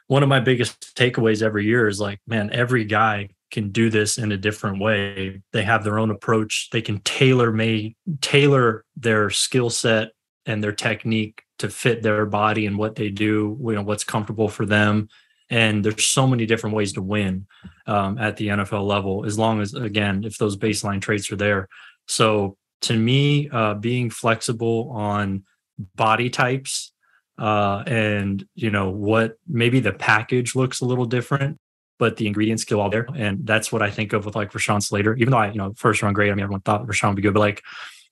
[0.08, 4.16] one of my biggest takeaways every year is like man every guy can do this
[4.18, 5.42] in a different way.
[5.52, 6.68] They have their own approach.
[6.70, 10.10] They can tailor may tailor their skill set
[10.46, 14.48] and their technique to fit their body and what they do you know what's comfortable
[14.48, 15.08] for them
[15.50, 17.46] and there's so many different ways to win
[17.86, 21.68] um, at the NFL level, as long as, again, if those baseline traits are there.
[22.06, 25.44] So to me, uh, being flexible on
[25.96, 26.92] body types
[27.36, 31.58] uh, and, you know, what maybe the package looks a little different,
[31.98, 33.08] but the ingredients still all there.
[33.16, 35.72] And that's what I think of with like Rashawn Slater, even though I, you know,
[35.76, 37.62] first round grade, I mean, everyone thought Rashawn would be good, but like,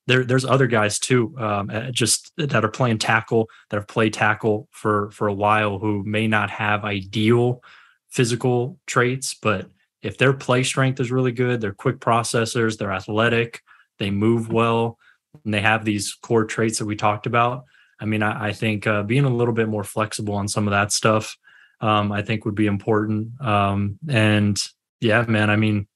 [0.09, 4.67] there, there's other guys too, um, just that are playing tackle, that have played tackle
[4.73, 7.63] for for a while, who may not have ideal
[8.09, 9.69] physical traits, but
[10.01, 13.63] if their play strength is really good, they're quick processors, they're athletic,
[13.99, 14.99] they move well,
[15.45, 17.65] and they have these core traits that we talked about.
[18.01, 20.71] I mean, I, I think uh, being a little bit more flexible on some of
[20.71, 21.37] that stuff,
[21.83, 23.39] um, I think would be important.
[23.43, 24.59] Um, and
[25.01, 25.87] yeah, man, I mean,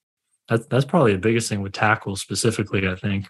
[0.49, 2.87] that's that's probably the biggest thing with tackle specifically.
[2.87, 3.27] I think.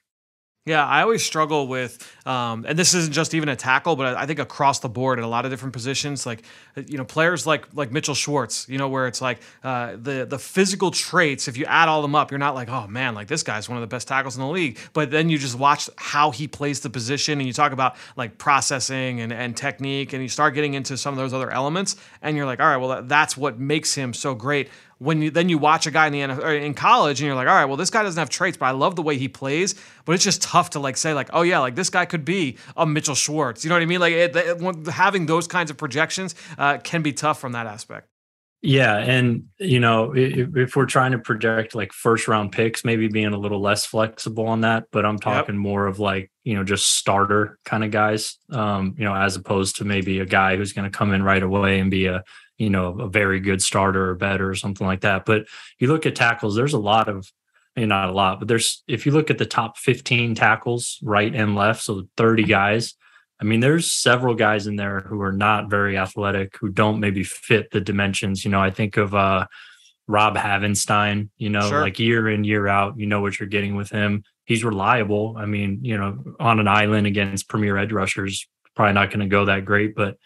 [0.65, 4.27] Yeah, I always struggle with, um, and this isn't just even a tackle, but I
[4.27, 6.45] think across the board at a lot of different positions, like
[6.87, 10.39] you know, players like like Mitchell Schwartz, you know, where it's like uh, the the
[10.39, 11.49] physical traits.
[11.49, 13.77] If you add all them up, you're not like, oh man, like this guy's one
[13.77, 14.79] of the best tackles in the league.
[14.93, 18.39] But then you just watch how he plays the position, and you talk about like
[18.39, 22.37] processing and and technique, and you start getting into some of those other elements, and
[22.37, 24.69] you're like, all right, well, that's what makes him so great
[25.03, 27.49] when you then you watch a guy in the NFL, in college and you're like,
[27.49, 29.75] all right, well, this guy doesn't have traits, but I love the way he plays.
[30.05, 32.57] But it's just tough to like say like, oh yeah, like this guy could be
[32.77, 33.65] a Mitchell Schwartz.
[33.65, 34.01] You know what I mean?
[34.01, 38.09] Like it, it, having those kinds of projections uh, can be tough from that aspect.
[38.65, 43.09] Yeah, and you know, if, if, we're trying to project like first round picks, maybe
[43.09, 45.61] being a little less flexible on that, but I'm talking yep.
[45.61, 49.77] more of like you know just starter kind of guys, um, you know, as opposed
[49.77, 52.23] to maybe a guy who's going to come in right away and be a
[52.59, 55.25] you know a very good starter or better or something like that.
[55.25, 55.47] But
[55.79, 57.31] you look at tackles, there's a lot of
[57.77, 61.35] maybe not a lot, but there's if you look at the top 15 tackles right
[61.35, 62.95] and left, so 30 guys
[63.43, 67.25] I mean, there's several guys in there who are not very athletic, who don't maybe
[67.25, 68.45] fit the dimensions.
[68.45, 69.49] You know, I think of uh,
[70.07, 71.81] Rob Havenstein, you know, sure.
[71.81, 74.23] like year in, year out, you know what you're getting with him.
[74.45, 75.35] He's reliable.
[75.37, 78.47] I mean, you know, on an island against premier edge rushers,
[78.77, 80.19] probably not going to go that great, but,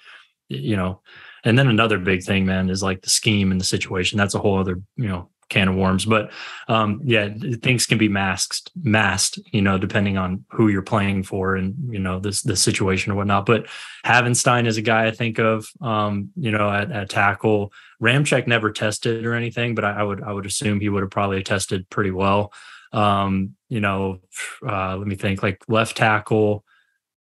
[0.51, 1.01] you know,
[1.47, 4.19] and then another big thing, man, is like the scheme and the situation.
[4.19, 6.05] That's a whole other, you know, can of worms.
[6.05, 6.33] But
[6.67, 7.29] um, yeah,
[7.63, 12.01] things can be masked, masked, you know, depending on who you're playing for and you
[12.01, 13.47] know this the situation or whatnot.
[13.47, 13.67] But
[14.05, 17.73] Havenstein is a guy I think of, um, you know, at, at tackle.
[18.03, 21.13] Ramczyk never tested or anything, but I, I, would I would assume he would have
[21.13, 22.53] probably tested pretty well.
[22.93, 24.19] Um, you know,
[24.67, 26.65] uh, let me think, like left tackle.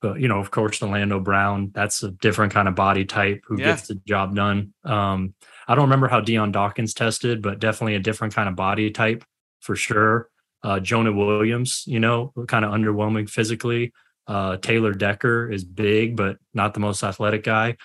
[0.04, 1.72] But you know, of course, Orlando Brown.
[1.74, 3.68] That's a different kind of body type who yeah.
[3.68, 4.74] gets the job done.
[4.84, 5.34] Um,
[5.66, 9.24] I don't remember how Dion Dawkins tested, but definitely a different kind of body type
[9.62, 10.30] for sure.
[10.62, 13.94] Uh, Jonah Williams, you know, kind of underwhelming physically.
[14.28, 17.78] Uh, Taylor Decker is big, but not the most athletic guy.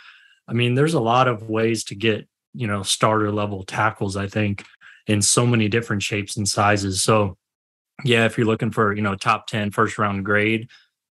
[0.48, 4.26] I mean, there's a lot of ways to get, you know, starter level tackles, I
[4.26, 4.64] think,
[5.06, 7.00] in so many different shapes and sizes.
[7.00, 7.36] So,
[8.02, 10.68] yeah, if you're looking for, you know, top 10 first round grade,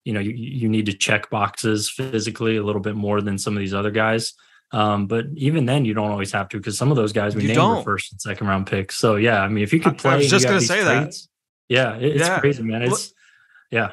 [0.04, 3.54] you know, you, you need to check boxes physically a little bit more than some
[3.54, 4.34] of these other guys.
[4.72, 7.42] Um, but even then, you don't always have to because some of those guys we
[7.42, 7.78] you named don't.
[7.78, 8.98] were first and second round picks.
[8.98, 11.24] So yeah, I mean, if you could play, I was just going to say traits,
[11.24, 11.74] that.
[11.74, 12.40] Yeah, it, it's yeah.
[12.40, 12.84] crazy, man.
[12.84, 13.14] It's
[13.70, 13.92] yeah.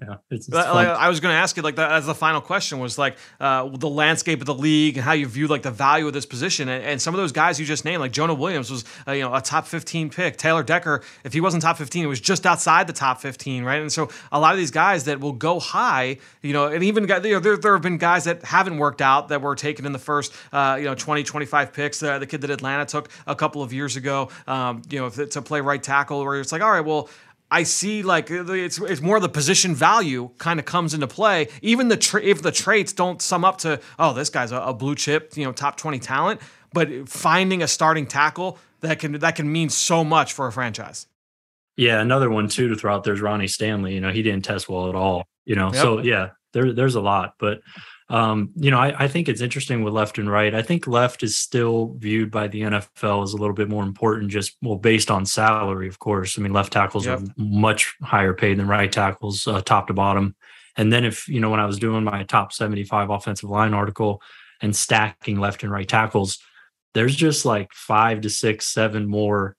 [0.00, 2.40] Yeah, it's, it's like, I was going to ask you like that as the final
[2.40, 5.72] question was like uh, the landscape of the league and how you view like the
[5.72, 6.68] value of this position.
[6.68, 9.22] And, and some of those guys you just named like Jonah Williams was uh, you
[9.22, 10.36] know a top 15 pick.
[10.36, 13.80] Taylor Decker if he wasn't top 15 it was just outside the top 15 right?
[13.80, 17.02] And so a lot of these guys that will go high you know and even
[17.04, 19.92] you know, there, there have been guys that haven't worked out that were taken in
[19.92, 23.34] the first uh, you know 20 25 picks uh, the kid that Atlanta took a
[23.34, 26.70] couple of years ago um, you know to play right tackle where it's like all
[26.70, 27.08] right well
[27.50, 31.48] I see like uh, it's it's more the position value kind of comes into play.
[31.62, 34.74] Even the tra- if the traits don't sum up to oh this guy's a, a,
[34.74, 36.40] blue chip you know top twenty talent,
[36.72, 41.06] but finding a starting tackle that can that can mean so much for a franchise.
[41.76, 43.94] Yeah, another one too to throw out there's Ronnie Stanley.
[43.94, 45.24] You know he didn't test well at all.
[45.46, 45.82] You know, yep.
[45.82, 47.60] so yeah, there there's a lot, but
[48.10, 50.54] um, you know, I, I, think it's interesting with left and right.
[50.54, 54.30] I think left is still viewed by the NFL as a little bit more important,
[54.30, 56.38] just well, based on salary, of course.
[56.38, 57.20] I mean, left tackles yep.
[57.20, 60.34] are much higher paid than right tackles, uh, top to bottom.
[60.76, 64.22] And then if you know, when I was doing my top 75 offensive line article
[64.62, 66.38] and stacking left and right tackles,
[66.94, 69.54] there's just like five to six, seven more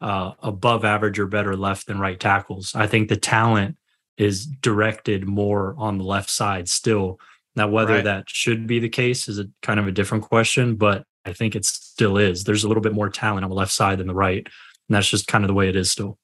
[0.00, 2.74] uh, above average or better left than right tackles.
[2.74, 3.76] I think the talent
[4.16, 7.20] is directed more on the left side still
[7.54, 8.04] now, whether right.
[8.04, 11.54] that should be the case is a kind of a different question, but I think
[11.54, 12.44] it still is.
[12.44, 14.46] There's a little bit more talent on the left side than the right.
[14.88, 16.18] And that's just kind of the way it is still.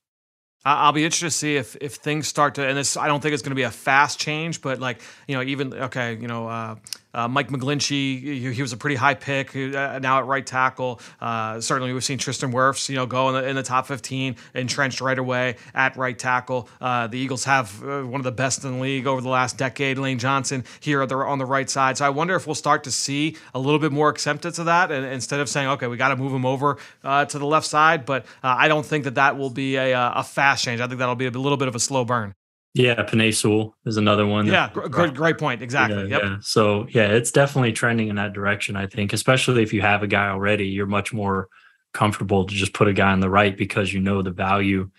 [0.65, 3.33] I'll be interested to see if if things start to, and this I don't think
[3.33, 6.49] it's going to be a fast change, but like you know, even okay, you know,
[6.49, 6.75] uh,
[7.15, 9.57] uh, Mike McGlinchey, he, he, was a pretty high pick.
[9.57, 13.35] Uh, now at right tackle, uh, certainly we've seen Tristan Wirfs, you know, go in
[13.35, 16.69] the, in the, top 15, entrenched right away at right tackle.
[16.81, 19.57] Uh, the Eagles have uh, one of the best in the league over the last
[19.57, 19.99] decade.
[19.99, 21.97] Lane Johnson here on the right side.
[21.97, 24.91] So I wonder if we'll start to see a little bit more acceptance of that,
[24.91, 27.67] and instead of saying, okay, we got to move him over uh, to the left
[27.67, 28.05] side.
[28.05, 30.81] But I don't think that that will be a, a fast change.
[30.81, 32.35] I think that'll be a little bit of a slow burn.
[32.75, 34.47] Yeah, Sewell is another one.
[34.47, 35.63] Yeah, great, great point.
[35.63, 36.03] Exactly.
[36.03, 36.23] Yeah, yep.
[36.23, 36.37] yeah.
[36.41, 38.77] So yeah, it's definitely trending in that direction.
[38.77, 41.49] I think, especially if you have a guy already, you're much more
[41.93, 44.91] comfortable to just put a guy on the right because you know the value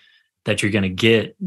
[0.46, 1.38] that you're going to get.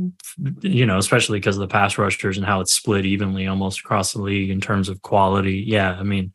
[0.60, 4.12] You know, especially because of the pass rushers and how it's split evenly almost across
[4.12, 5.64] the league in terms of quality.
[5.66, 6.32] Yeah, I mean,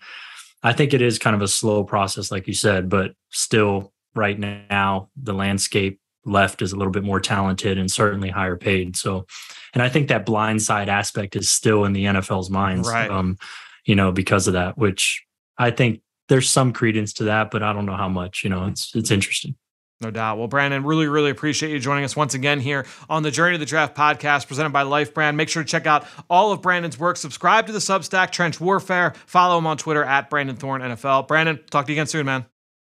[0.64, 4.38] I think it is kind of a slow process, like you said, but still, right
[4.38, 8.96] now, the landscape left is a little bit more talented and certainly higher paid.
[8.96, 9.26] So
[9.74, 13.10] and I think that blind side aspect is still in the NFL's minds, right.
[13.10, 13.38] um,
[13.86, 15.24] you know, because of that, which
[15.58, 18.66] I think there's some credence to that, but I don't know how much, you know,
[18.66, 19.56] it's, it's interesting.
[20.00, 20.38] No doubt.
[20.38, 23.58] Well, Brandon, really, really appreciate you joining us once again here on the Journey to
[23.58, 25.38] the Draft podcast presented by Life Brand.
[25.38, 27.18] Make sure to check out all of Brandon's work.
[27.18, 29.14] Subscribe to the Substack Trench Warfare.
[29.26, 31.28] Follow him on Twitter at Brandon Thorn NFL.
[31.28, 32.46] Brandon, talk to you again soon, man.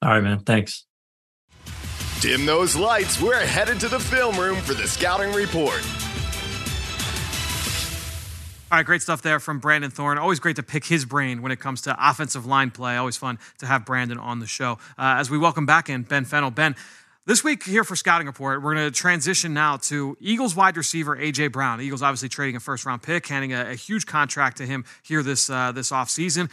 [0.01, 0.41] All right, man.
[0.41, 0.85] Thanks.
[2.23, 3.21] Dim those lights.
[3.21, 5.83] We're headed to the film room for the scouting report.
[8.71, 10.19] All right, great stuff there from Brandon Thorn.
[10.19, 12.97] Always great to pick his brain when it comes to offensive line play.
[12.97, 14.79] Always fun to have Brandon on the show.
[14.97, 16.53] Uh, as we welcome back in Ben Fennell.
[16.53, 16.77] Ben,
[17.25, 21.17] this week here for Scouting Report, we're going to transition now to Eagles wide receiver
[21.17, 21.49] A.J.
[21.49, 21.81] Brown.
[21.81, 25.23] Eagles obviously trading a first round pick, handing a, a huge contract to him here
[25.23, 26.51] this uh, this offseason,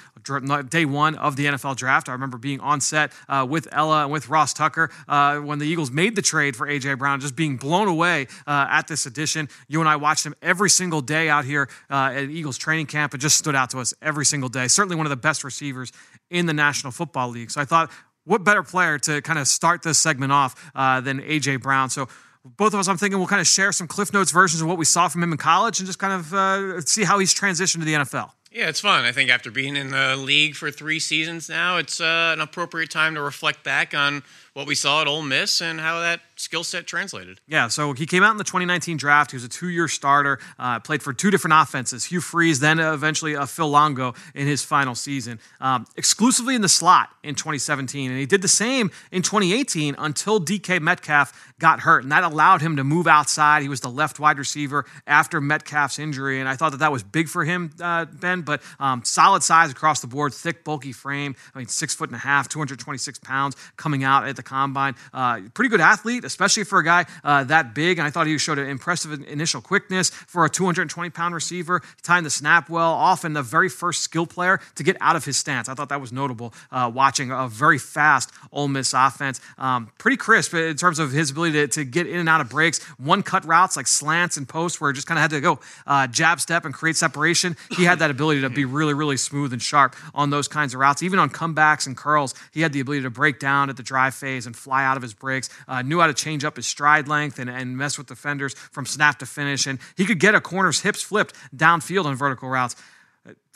[0.70, 2.08] day one of the NFL draft.
[2.08, 5.66] I remember being on set uh, with Ella and with Ross Tucker uh, when the
[5.66, 6.94] Eagles made the trade for A.J.
[6.96, 9.50] Brown, just being blown away uh, at this addition.
[9.68, 13.16] You and I watched him every single day out here uh, at Eagles training camp.
[13.16, 14.68] It just stood out to us every single day.
[14.68, 15.92] Certainly one of the best receivers
[16.30, 17.50] in the National Football League.
[17.50, 17.90] So I thought
[18.30, 21.90] what better player to kind of start this segment off uh, than AJ Brown?
[21.90, 22.08] So
[22.46, 24.78] both of us, I'm thinking we'll kind of share some Cliff Notes versions of what
[24.78, 27.80] we saw from him in college and just kind of uh, see how he's transitioned
[27.80, 28.30] to the NFL.
[28.52, 29.04] Yeah, it's fun.
[29.04, 32.92] I think after being in the league for three seasons now, it's uh, an appropriate
[32.92, 34.22] time to reflect back on
[34.54, 37.42] what we saw at Ole Miss and how that skill set translated.
[37.48, 39.32] Yeah, so he came out in the 2019 draft.
[39.32, 43.36] He was a two-year starter, uh, played for two different offenses: Hugh Freeze, then eventually
[43.36, 48.20] uh, Phil Longo in his final season, um, exclusively in the slot in 2017, and
[48.20, 52.78] he did the same in 2018 until DK Metcalf got hurt, and that allowed him
[52.78, 53.62] to move outside.
[53.62, 57.04] He was the left wide receiver after Metcalf's injury, and I thought that that was
[57.04, 58.42] big for him, uh, Ben.
[58.42, 61.36] But um, solid size across the board, thick, bulky frame.
[61.54, 64.96] I mean, six foot and a half, 226 pounds, coming out at the combine.
[65.14, 67.98] Uh, pretty good athlete, especially for a guy uh, that big.
[67.98, 71.82] And I thought he showed an impressive initial quickness for a 220 pound receiver.
[72.04, 75.38] Timed the snap well, often the very first skill player to get out of his
[75.38, 75.68] stance.
[75.68, 79.42] I thought that was notable uh, watching a very fast Ole Miss offense.
[79.58, 82.50] Um, pretty crisp in terms of his ability to, to, get in and out of
[82.50, 82.84] breaks.
[82.98, 85.60] One cut routes like slants and posts where it just kind of had to go
[85.88, 87.58] uh, jab step and create separation.
[87.76, 90.80] He had that ability to be really, really smooth and sharp on those kinds of
[90.80, 91.02] routes.
[91.02, 94.14] Even on comebacks and curls, he had the ability to break down at the drive
[94.14, 95.50] phase and fly out of his breaks.
[95.68, 98.86] Uh, knew how to change up his stride length and, and mess with defenders from
[98.86, 99.68] snap to finish.
[99.68, 102.76] And he could get a corner's hips flipped downfield on vertical routes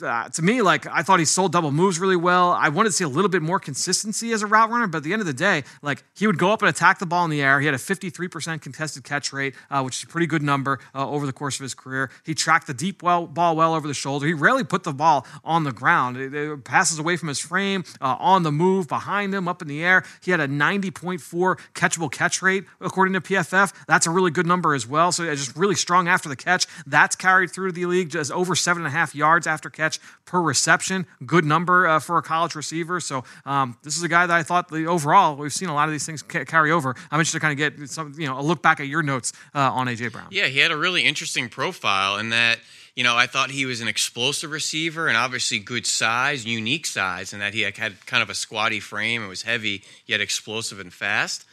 [0.04, 2.52] uh, to me, like I thought he sold double moves really well.
[2.52, 5.04] I wanted to see a little bit more consistency as a route runner, but at
[5.04, 7.32] the end of the day, like he would go up and attack the ball in
[7.32, 7.60] the air.
[7.60, 11.10] He had a 53% contested catch rate, uh, which is a pretty good number uh,
[11.10, 12.10] over the course of his career.
[12.26, 14.28] He tracked the deep well, ball well over the shoulder.
[14.28, 16.18] He rarely put the ball on the ground.
[16.18, 19.68] It, it passes away from his frame, uh, on the move, behind him, up in
[19.68, 20.04] the air.
[20.22, 23.74] He had a 90.4 catchable catch rate according to PFF.
[23.88, 25.12] That's a really good number as well.
[25.12, 26.68] So just really strong after the catch.
[26.86, 29.93] That's carried through to the league, just over seven and a half yards after catch
[29.94, 31.06] catch per reception.
[31.26, 33.00] Good number uh, for a college receiver.
[33.00, 35.88] So um, this is a guy that I thought the, overall we've seen a lot
[35.88, 36.96] of these things ca- carry over.
[37.12, 39.34] I'm interested to kind of get some, you know, a look back at your notes
[39.54, 40.28] uh, on AJ Brown.
[40.32, 42.60] Yeah, he had a really interesting profile in that.
[42.96, 47.34] You know, I thought he was an explosive receiver and obviously good size, unique size,
[47.34, 49.24] and that he had kind of a squatty frame.
[49.24, 51.44] It was heavy, yet explosive and fast.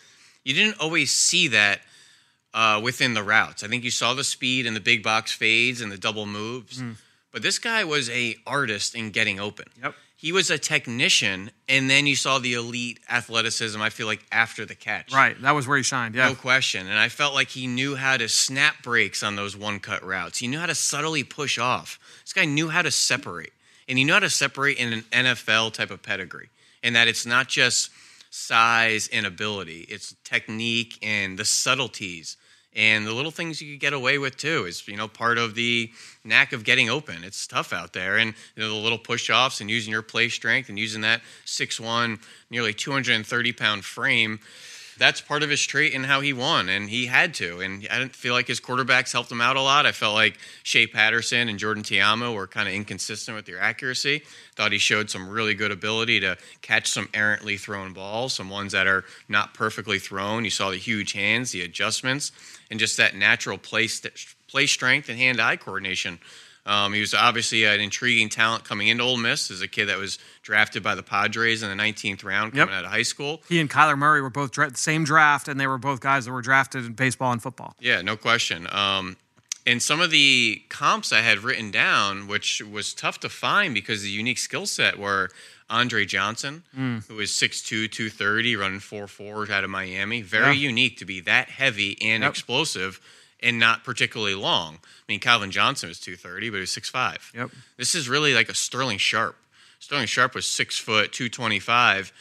[0.45, 1.81] You didn't always see that
[2.53, 3.65] uh, within the routes.
[3.65, 6.83] I think you saw the speed and the big box fades and the double moves.
[6.83, 6.97] Mm.
[7.33, 9.67] But this guy was a artist in getting open.
[9.83, 9.95] Yep.
[10.17, 13.81] He was a technician, and then you saw the elite athleticism.
[13.81, 15.41] I feel like after the catch, right?
[15.41, 16.15] That was where he shined.
[16.15, 16.87] Yeah, no question.
[16.87, 20.37] And I felt like he knew how to snap breaks on those one cut routes.
[20.37, 21.99] He knew how to subtly push off.
[22.23, 23.53] This guy knew how to separate,
[23.89, 26.51] and he knew how to separate in an NFL type of pedigree.
[26.83, 27.91] And that it's not just
[28.29, 32.37] size and ability; it's technique and the subtleties
[32.75, 35.55] and the little things you could get away with too is you know part of
[35.55, 35.91] the
[36.25, 37.25] knack of getting open.
[37.25, 38.17] It's tough out there.
[38.17, 42.21] And you know the little push-offs and using your play strength and using that 6-1
[42.51, 44.41] nearly 230 pound frame
[45.01, 47.61] that's part of his trait and how he won, and he had to.
[47.61, 49.87] And I didn't feel like his quarterbacks helped him out a lot.
[49.87, 54.23] I felt like Shea Patterson and Jordan Ta'amu were kind of inconsistent with their accuracy.
[54.57, 58.73] Thought he showed some really good ability to catch some errantly thrown balls, some ones
[58.73, 60.45] that are not perfectly thrown.
[60.45, 62.31] You saw the huge hands, the adjustments,
[62.71, 66.19] and just that natural play, st- play strength and hand-eye coordination
[66.71, 69.99] um, he was obviously an intriguing talent coming into Ole Miss as a kid that
[69.99, 72.79] was drafted by the Padres in the 19th round coming yep.
[72.79, 73.43] out of high school.
[73.49, 76.33] He and Kyler Murray were both dra- same draft, and they were both guys that
[76.33, 77.75] were drafted in baseball and football.
[77.81, 78.69] Yeah, no question.
[78.71, 79.17] Um,
[79.67, 84.03] and some of the comps I had written down, which was tough to find because
[84.03, 85.31] the unique skill set were
[85.69, 87.05] Andre Johnson, mm.
[87.09, 90.23] who was 6'2", 230, running 4'4", out of Miami.
[90.23, 90.69] Very yeah.
[90.69, 92.31] unique to be that heavy and yep.
[92.31, 93.01] explosive–
[93.43, 94.75] and not particularly long.
[94.75, 97.35] I mean, Calvin Johnson was 230, but he was 6'5.
[97.35, 97.51] Yep.
[97.77, 99.37] This is really like a Sterling Sharpe.
[99.79, 102.13] Sterling Sharpe was 6 foot, 225,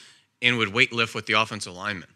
[0.42, 2.10] and would weight lift with the offensive lineman.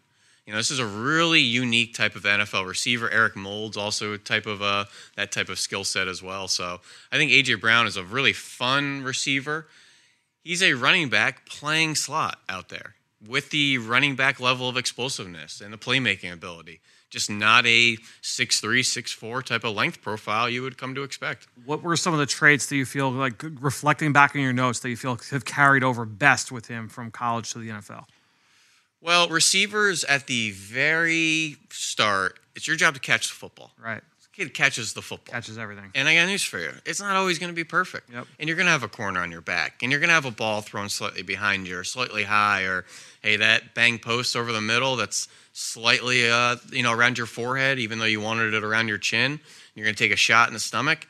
[0.46, 3.10] You know, this is a really unique type of NFL receiver.
[3.10, 4.84] Eric Moulds also type of uh,
[5.16, 6.48] that type of skill set as well.
[6.48, 6.80] So
[7.10, 9.68] I think AJ Brown is a really fun receiver.
[10.42, 12.94] He's a running back playing slot out there
[13.26, 16.80] with the running back level of explosiveness and the playmaking ability
[17.14, 21.04] just not a six three, six four type of length profile you would come to
[21.04, 21.46] expect.
[21.64, 24.80] What were some of the traits that you feel like reflecting back in your notes
[24.80, 28.04] that you feel have carried over best with him from college to the NFL?
[29.00, 33.70] Well, receivers at the very start, it's your job to catch the football.
[33.78, 34.02] Right.
[34.36, 35.32] Kid catches the football.
[35.32, 35.92] Catches everything.
[35.94, 36.72] And I got news for you.
[36.84, 38.10] It's not always going to be perfect.
[38.12, 38.26] Yep.
[38.40, 39.82] And you're going to have a corner on your back.
[39.82, 42.84] And you're going to have a ball thrown slightly behind you or slightly high or,
[43.22, 47.78] hey, that bang post over the middle that's slightly, uh, you know, around your forehead,
[47.78, 49.38] even though you wanted it around your chin.
[49.76, 51.06] You're going to take a shot in the stomach.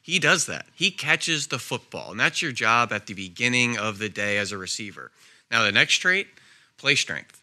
[0.00, 0.66] He does that.
[0.72, 2.12] He catches the football.
[2.12, 5.10] And that's your job at the beginning of the day as a receiver.
[5.50, 6.28] Now, the next trait,
[6.76, 7.37] play strength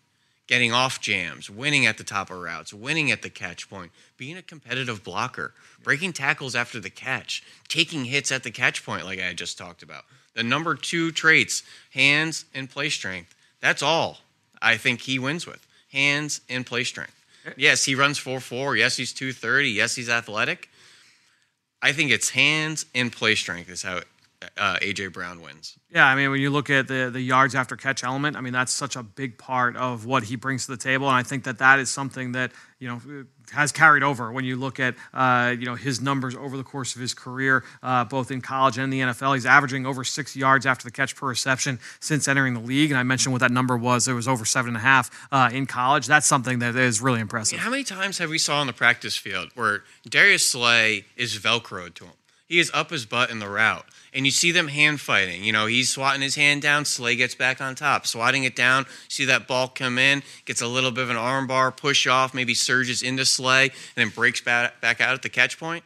[0.48, 4.38] getting off jams, winning at the top of routes, winning at the catch point, being
[4.38, 9.20] a competitive blocker, breaking tackles after the catch, taking hits at the catch point, like
[9.20, 10.04] I just talked about.
[10.36, 13.34] The number two traits, hands and play strength.
[13.62, 14.20] That's all
[14.62, 17.14] I think he wins with hands and play strength.
[17.58, 18.76] Yes, he runs 4 4.
[18.76, 19.70] Yes, he's 230.
[19.70, 20.70] Yes, he's athletic.
[21.82, 24.02] I think it's hands and play strength is how
[24.58, 25.78] uh, AJ Brown wins.
[25.90, 28.54] Yeah, I mean, when you look at the the yards after catch element, I mean
[28.54, 31.44] that's such a big part of what he brings to the table, and I think
[31.46, 35.56] that that is something that you know has carried over when you look at uh,
[35.58, 38.92] you know his numbers over the course of his career, uh, both in college and
[38.92, 39.36] the NFL.
[39.36, 43.00] He's averaging over six yards after the catch per reception since entering the league, and
[43.00, 44.08] I mentioned what that number was.
[44.08, 46.08] It was over seven and a half uh, in college.
[46.08, 47.58] That's something that is really impressive.
[47.58, 51.06] I mean, how many times have we saw on the practice field where Darius Slay
[51.16, 52.14] is velcroed to him?
[52.48, 53.86] He is up his butt in the route
[54.16, 55.43] and you see them hand fighting.
[55.43, 58.86] You know, he's swatting his hand down, Slay gets back on top, swatting it down.
[59.10, 62.54] See that ball come in, gets a little bit of an armbar, push off, maybe
[62.54, 65.84] surges into Slay, and then breaks back, back out at the catch point.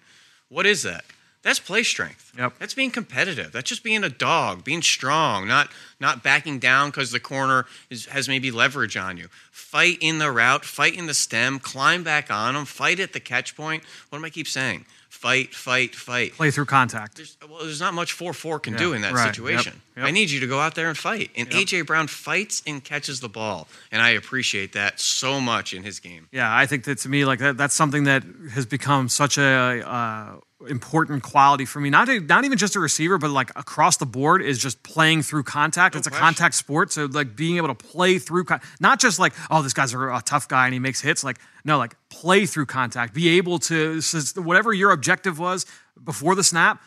[0.48, 1.04] What is that?
[1.42, 2.34] That's play strength.
[2.38, 2.60] Yep.
[2.60, 3.52] That's being competitive.
[3.54, 8.08] That's just being a dog, being strong, not not backing down because the corner is,
[8.08, 9.30] has maybe leverage on you.
[9.50, 13.22] Fight in the route, fight in the stem, climb back on them, fight at the
[13.22, 13.84] catch point.
[14.10, 14.86] What am I keep saying?
[15.20, 16.34] Fight, fight, fight.
[16.34, 17.18] Play through contact.
[17.18, 19.28] There's, well, there's not much 4 4 can Yeah, do in that right.
[19.28, 19.74] situation.
[19.74, 20.06] Yep, yep.
[20.08, 21.30] I need you to go out there and fight.
[21.36, 21.62] And Yep.
[21.62, 21.82] A.J.
[21.82, 23.68] Brown fights and catches the ball.
[23.92, 26.28] And I appreciate that so much in his game.
[26.32, 29.84] Yeah, I think that to me, like that, that's something that has become such a
[29.86, 30.36] uh,
[30.68, 31.90] important quality for me.
[31.90, 35.22] Not a, not even just a receiver, but like across the board is just playing
[35.22, 35.96] through contact.
[35.96, 39.34] it's a contact sport, so like being able to play through, con- not just like
[39.50, 41.24] oh this guy's a, a tough guy and he makes hits.
[41.24, 43.14] Like no, like play through contact.
[43.14, 44.02] Be able to
[44.36, 45.66] whatever your objective was
[46.04, 46.82] before the snap.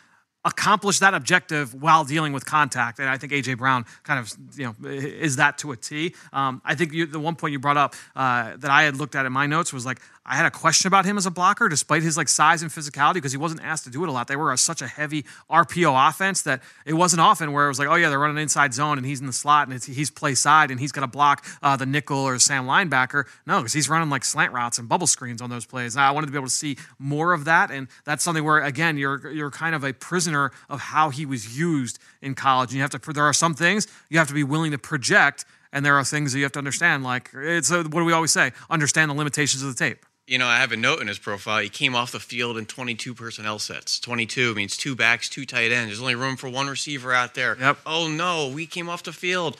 [0.45, 4.65] Accomplish that objective while dealing with contact, and I think AJ Brown kind of you
[4.65, 6.15] know is that to a T.
[6.33, 9.15] Um, I think you, the one point you brought up uh, that I had looked
[9.15, 11.67] at in my notes was like I had a question about him as a blocker,
[11.67, 14.29] despite his like size and physicality, because he wasn't asked to do it a lot.
[14.29, 17.77] They were a, such a heavy RPO offense that it wasn't often where it was
[17.77, 20.33] like, oh yeah, they're running inside zone and he's in the slot and he's play
[20.33, 23.25] side and he's got to block uh, the nickel or Sam linebacker.
[23.45, 25.95] No, because he's running like slant routes and bubble screens on those plays.
[25.95, 28.61] And I wanted to be able to see more of that, and that's something where
[28.61, 32.69] again you're you're kind of a prisoner of how he was used in college.
[32.69, 35.45] And you have to there are some things you have to be willing to project.
[35.71, 38.13] And there are things that you have to understand, like it's a, what do we
[38.13, 38.51] always say?
[38.69, 40.05] Understand the limitations of the tape.
[40.27, 41.61] You know, I have a note in his profile.
[41.61, 43.99] He came off the field in 22 personnel sets.
[43.99, 45.89] 22 means two backs, two tight ends.
[45.89, 47.57] There's only room for one receiver out there.
[47.59, 47.79] Yep.
[47.85, 49.57] Oh, no, we came off the field.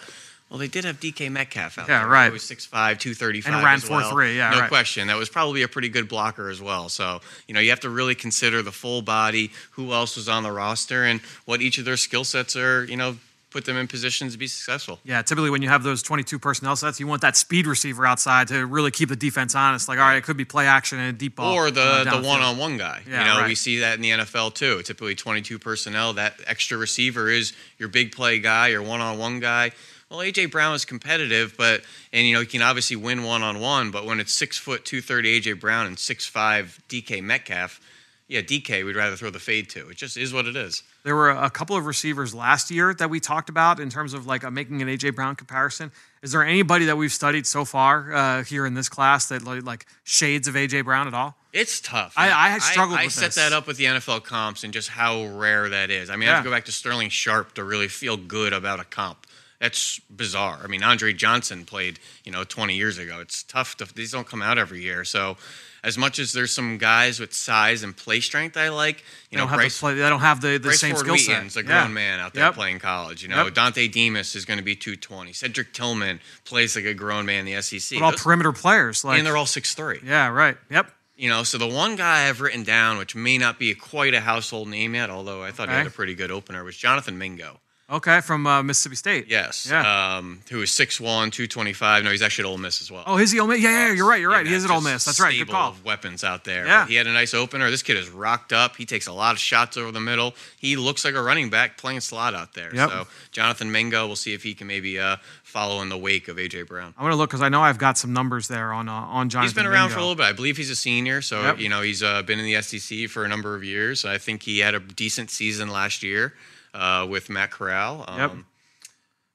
[0.50, 2.08] Well, they did have DK Metcalf out Yeah, there.
[2.08, 2.26] right.
[2.28, 4.12] He was 6'5", 235 And ran as well.
[4.12, 4.70] 4'3", yeah, No right.
[4.70, 5.08] question.
[5.08, 6.90] That was probably a pretty good blocker as well.
[6.90, 10.44] So, you know, you have to really consider the full body, who else was on
[10.44, 13.18] the roster, and what each of their skill sets are, you know,
[13.50, 15.00] put them in positions to be successful.
[15.04, 18.48] Yeah, typically when you have those 22 personnel sets, you want that speed receiver outside
[18.48, 19.88] to really keep the defense honest.
[19.88, 21.54] Like, all right, it could be play action and a deep ball.
[21.54, 23.04] or the the one-on-one guy.
[23.08, 24.82] Yeah, you know, we see that in the NFL too.
[24.82, 26.14] Typically, 22 personnel.
[26.14, 29.72] That extra receiver is your big play guy, your one-on-one guy.
[30.14, 31.82] Well, AJ Brown is competitive, but
[32.14, 33.90] and you know he can obviously win one-on-one.
[33.90, 37.82] But when it's six foot 230 AJ Brown and six five DK Metcalf,
[38.28, 39.90] yeah, DK we'd rather throw the fade to.
[39.90, 40.84] It just is what it is.
[41.04, 44.28] There were a couple of receivers last year that we talked about in terms of
[44.28, 45.92] like uh, making an AJ Brown comparison.
[46.22, 49.88] Is there anybody that we've studied so far uh, here in this class that like,
[50.04, 51.36] shades of AJ Brown at all?
[51.54, 52.14] It's tough.
[52.16, 53.36] I- I had struggled with this I, set this.
[53.36, 56.12] that up with the NFL comps and just how rare that is.
[56.12, 58.80] I mean, I have to go back to Sterling Sharpe to really feel good about
[58.80, 59.26] a comp.
[59.60, 60.60] That's bizarre.
[60.64, 63.20] I mean, Andre Johnson played, you know, 20 years ago.
[63.22, 63.78] It's tough.
[63.78, 65.06] To, these don't come out every year.
[65.06, 65.38] So,
[65.86, 69.46] as much as there's some guys with size and play strength I like, you know,
[69.48, 71.34] Bryce, play, they don't have the, the Bryce same Ford skill set.
[71.36, 71.94] Wheaton's a grown Yeah.
[71.94, 72.54] man out there Yep.
[72.56, 73.22] playing college.
[73.24, 73.54] You know, Yep.
[73.54, 75.34] Dontay Demus is going to be 220.
[75.34, 78.00] Cedric Tillman plays like a grown man in the SEC.
[78.00, 80.02] But all Those- perimeter players, like and they're all 6'3".
[80.06, 80.58] yeah, right.
[80.70, 80.90] Yep.
[81.16, 84.22] You know, so the one guy I've written down, which may not be quite a
[84.22, 87.60] household name yet, although I thought he had a pretty good opener, was Jonathan Mingo.
[87.90, 89.26] Okay, from uh, Mississippi State.
[89.28, 89.68] Yes.
[89.70, 90.16] Yeah.
[90.18, 92.04] Um, who is 6'1", 225.
[92.06, 93.04] No, he's actually at Ole Miss as well.
[93.06, 93.60] Oh, is he Ole Miss?
[93.60, 94.22] Yeah, yeah, you're right.
[94.22, 94.48] You're right.
[94.48, 95.04] He is at Ole Miss.
[95.04, 95.38] That's right.
[95.38, 95.72] Good call.
[95.72, 96.66] Of weapons out there.
[96.66, 96.84] Yeah.
[96.84, 97.70] But he had a nice opener.
[97.70, 98.78] This kid is rocked up.
[98.78, 100.34] He takes a lot of shots over the middle.
[100.58, 102.74] He looks like a running back playing slot out there.
[102.74, 102.90] Yep.
[102.90, 106.38] So Jonathan Mingo, we'll see if he can maybe uh, follow in the wake of
[106.38, 106.94] AJ Brown.
[106.98, 109.48] I'm gonna look because I know I've got some numbers there on uh, on Jonathan.
[109.50, 109.94] He's been around Mingo.
[109.96, 110.26] for a little bit.
[110.26, 111.60] I believe he's a senior, so Yep.
[111.60, 114.06] you know he's uh, been in the SEC for a number of years.
[114.06, 116.34] I think he had a decent season last year
[116.74, 118.06] uh, with Matt Corral.
[118.08, 118.32] Um, Yep.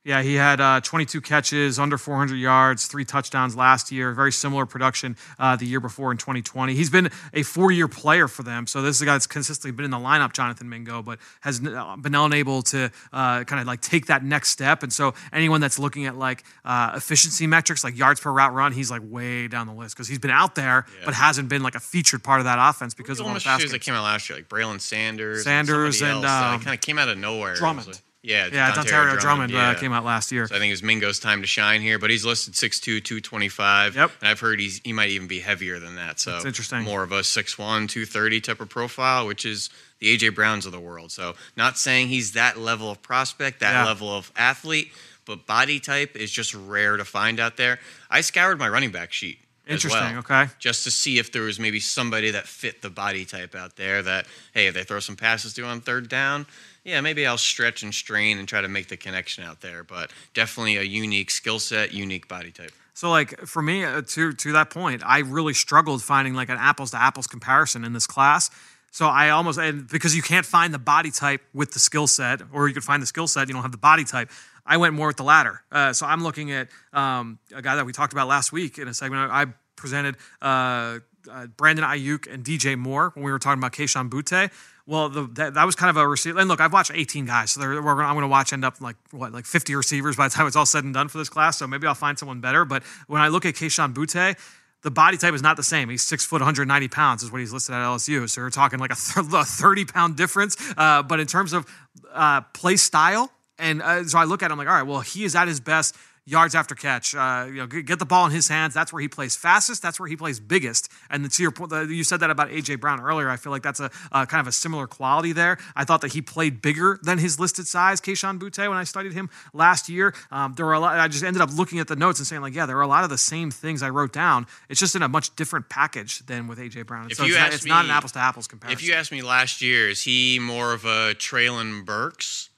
[0.09, 4.13] Yeah, he had uh, 22 catches, under 400 yards, three touchdowns last year.
[4.13, 6.73] Very similar production uh, the year before in 2020.
[6.73, 9.85] He's been a four-year player for them, so this is a guy that's consistently been
[9.85, 13.83] in the lineup, Jonathan Mingo, but has uh, been unable to uh, kind of like
[13.83, 14.83] take that next step.
[14.83, 18.73] And so anyone that's looking at like uh, efficiency metrics, like yards per route run,
[18.73, 21.75] he's like way down the list because he's been out there, but hasn't been like
[21.75, 24.31] a featured part of that offense because of all the shoes that came out last
[24.31, 27.57] year, like Braylon Sanders, Sanders and, and, um, kind of came out of nowhere.
[27.57, 28.01] Drummond.
[28.23, 29.75] Yeah, Yeah, Dontario Dontario Drummond, uh, yeah.
[29.75, 30.47] came out last year.
[30.49, 33.97] So I think it's Mingo's time to shine here, but he's listed 6'2", 225.
[33.97, 34.11] Yep.
[34.21, 36.19] And I've heard he's he might even be heavier than that.
[36.21, 36.83] So That's interesting.
[36.83, 37.57] More of a 6'1",
[37.89, 41.13] 230 type of profile, which is the AJ Browns of the world.
[41.13, 43.85] So not saying he's that level of prospect, that Yeah.
[43.87, 44.93] level of athlete,
[45.25, 47.79] but body type is just rare to find out there.
[48.11, 49.41] I scoured my running back sheet.
[49.67, 50.01] Interesting.
[50.01, 50.47] well, Okay.
[50.59, 54.03] Just to see if there was maybe somebody that fit the body type out there
[54.03, 56.47] that, hey, if they throw some passes to on third down,
[56.89, 59.85] yeah, maybe I'll stretch and strain and try to make the connection out there.
[59.85, 62.73] But definitely a unique skill set, unique body type.
[62.95, 66.57] So like for me uh, to to that point, I really struggled finding like an
[66.59, 68.51] apples to apples comparison in this class.
[68.91, 72.41] So I almost and because you can't find the body type with the skill set,
[72.53, 74.31] or you could find the skill set, you don't have the body type.
[74.65, 75.63] I went more with the latter.
[75.71, 78.89] Uh, so I'm looking at um, a guy that we talked about last week in
[78.89, 79.31] a segment.
[79.31, 84.09] I presented uh, uh, Brandon Aiyuk and DJ Moore when we were talking about Kayshon
[84.09, 84.51] Boutte.
[84.89, 86.39] Well, the, that, that was kind of a receiver.
[86.39, 89.33] And look, I've watched 18 guys, so I'm going to watch end up like what,
[89.33, 91.59] like 50 receivers by the time it's all said and done for this class.
[91.59, 92.65] So maybe I'll find someone better.
[92.65, 94.39] But when I look at Kayshon Boutte,
[94.83, 95.91] the body type is not the same.
[95.91, 98.31] He's six foot, 190 pounds is what he's listed at LSU.
[98.31, 100.57] So we're talking like a, a 30 pound difference.
[100.75, 101.67] Uh, but in terms of
[102.11, 105.25] uh, play style, and uh, so I look at him like, all right, well, he
[105.25, 105.97] is at his best
[106.29, 107.15] yards after catch.
[107.15, 108.75] Uh, you know, get the ball in his hands.
[108.75, 109.83] That's where he plays fastest.
[109.83, 110.91] That's where he plays biggest.
[111.11, 113.31] And to your point, you said that about AJ Brown earlier.
[113.31, 115.59] I feel like that's a uh, kind of a similar quality there.
[115.75, 119.15] I thought that he played bigger than his listed size, Kayshon Boutte, when I studied
[119.15, 120.15] him last year.
[120.31, 120.99] Um, there were a lot.
[120.99, 122.89] I just ended up looking at the notes and saying like, yeah, there are a
[122.89, 124.47] lot of the same things I wrote down.
[124.69, 127.11] It's just in a much different package than with AJ Brown.
[127.11, 128.79] If so you it's, not, it's not an apples to apples comparison.
[128.79, 132.51] If you asked me last year, is he more of a Treylon Burks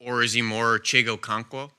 [0.00, 1.70] or is he more Chig Okonkwo?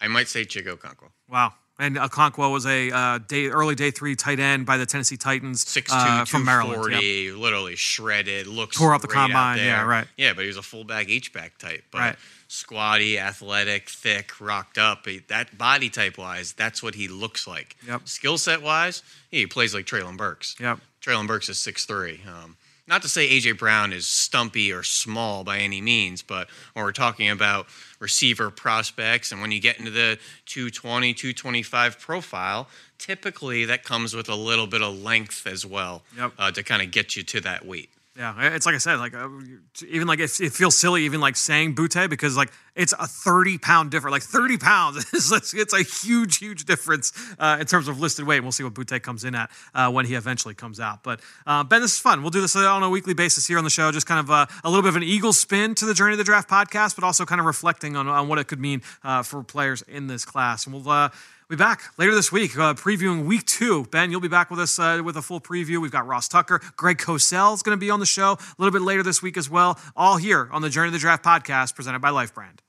[0.00, 1.10] I might say Chig Okonkwo.
[1.28, 1.54] Wow.
[1.78, 5.62] And Okonkwo was a uh, day early day three tight end by the Tennessee Titans
[5.62, 6.90] 6'2", uh, from Maryland.
[6.90, 7.36] Yep.
[7.36, 10.06] literally shredded, looks Tore up the combine, yeah, right.
[10.16, 11.84] Yeah, but he was a fullback H-back type.
[11.90, 12.16] But Right.
[12.48, 15.06] squatty, athletic, thick, rocked up.
[15.28, 17.76] That body type wise, that's what he looks like.
[17.86, 18.08] Yep.
[18.08, 20.56] Skill set wise, he plays like Treylon Burks.
[20.58, 20.80] Yep.
[21.02, 22.26] Treylon Burks is 6'3".
[22.26, 22.56] Um,
[22.88, 26.92] not to say AJ Brown is stumpy or small by any means, but when we're
[26.92, 27.66] talking about
[27.98, 32.68] receiver prospects and when you get into the 220, 225 profile,
[32.98, 36.32] typically that comes with a little bit of length as well Yep.
[36.38, 37.90] uh, to kind of get you to that weight.
[38.16, 39.28] Yeah, it's like I said, like uh,
[39.86, 43.58] even like it, it feels silly even like saying Boutte because like it's a thirty
[43.58, 44.12] pound difference.
[44.12, 48.36] Like thirty pounds, it's, it's a huge, huge difference uh, in terms of listed weight.
[48.36, 51.02] And We'll see what Boutte comes in at uh, when he eventually comes out.
[51.02, 52.22] But uh, Ben, this is fun.
[52.22, 53.92] We'll do this on a weekly basis here on the show.
[53.92, 56.18] Just kind of uh, a little bit of an eagle spin to the Journey of
[56.18, 59.22] the Draft podcast, but also kind of reflecting on, on what it could mean uh,
[59.22, 60.66] for players in this class.
[60.66, 61.10] And we'll.
[61.48, 63.84] We'll be back later this week, uh, previewing week two.
[63.92, 65.80] Ben, you'll be back with us uh, with a full preview.
[65.80, 66.60] We've got Ross Tucker.
[66.76, 69.36] Greg Cosell is going to be on the show a little bit later this week
[69.36, 69.78] as well.
[69.94, 72.62] All here on the Journey of the Draft podcast presented by Life Brand.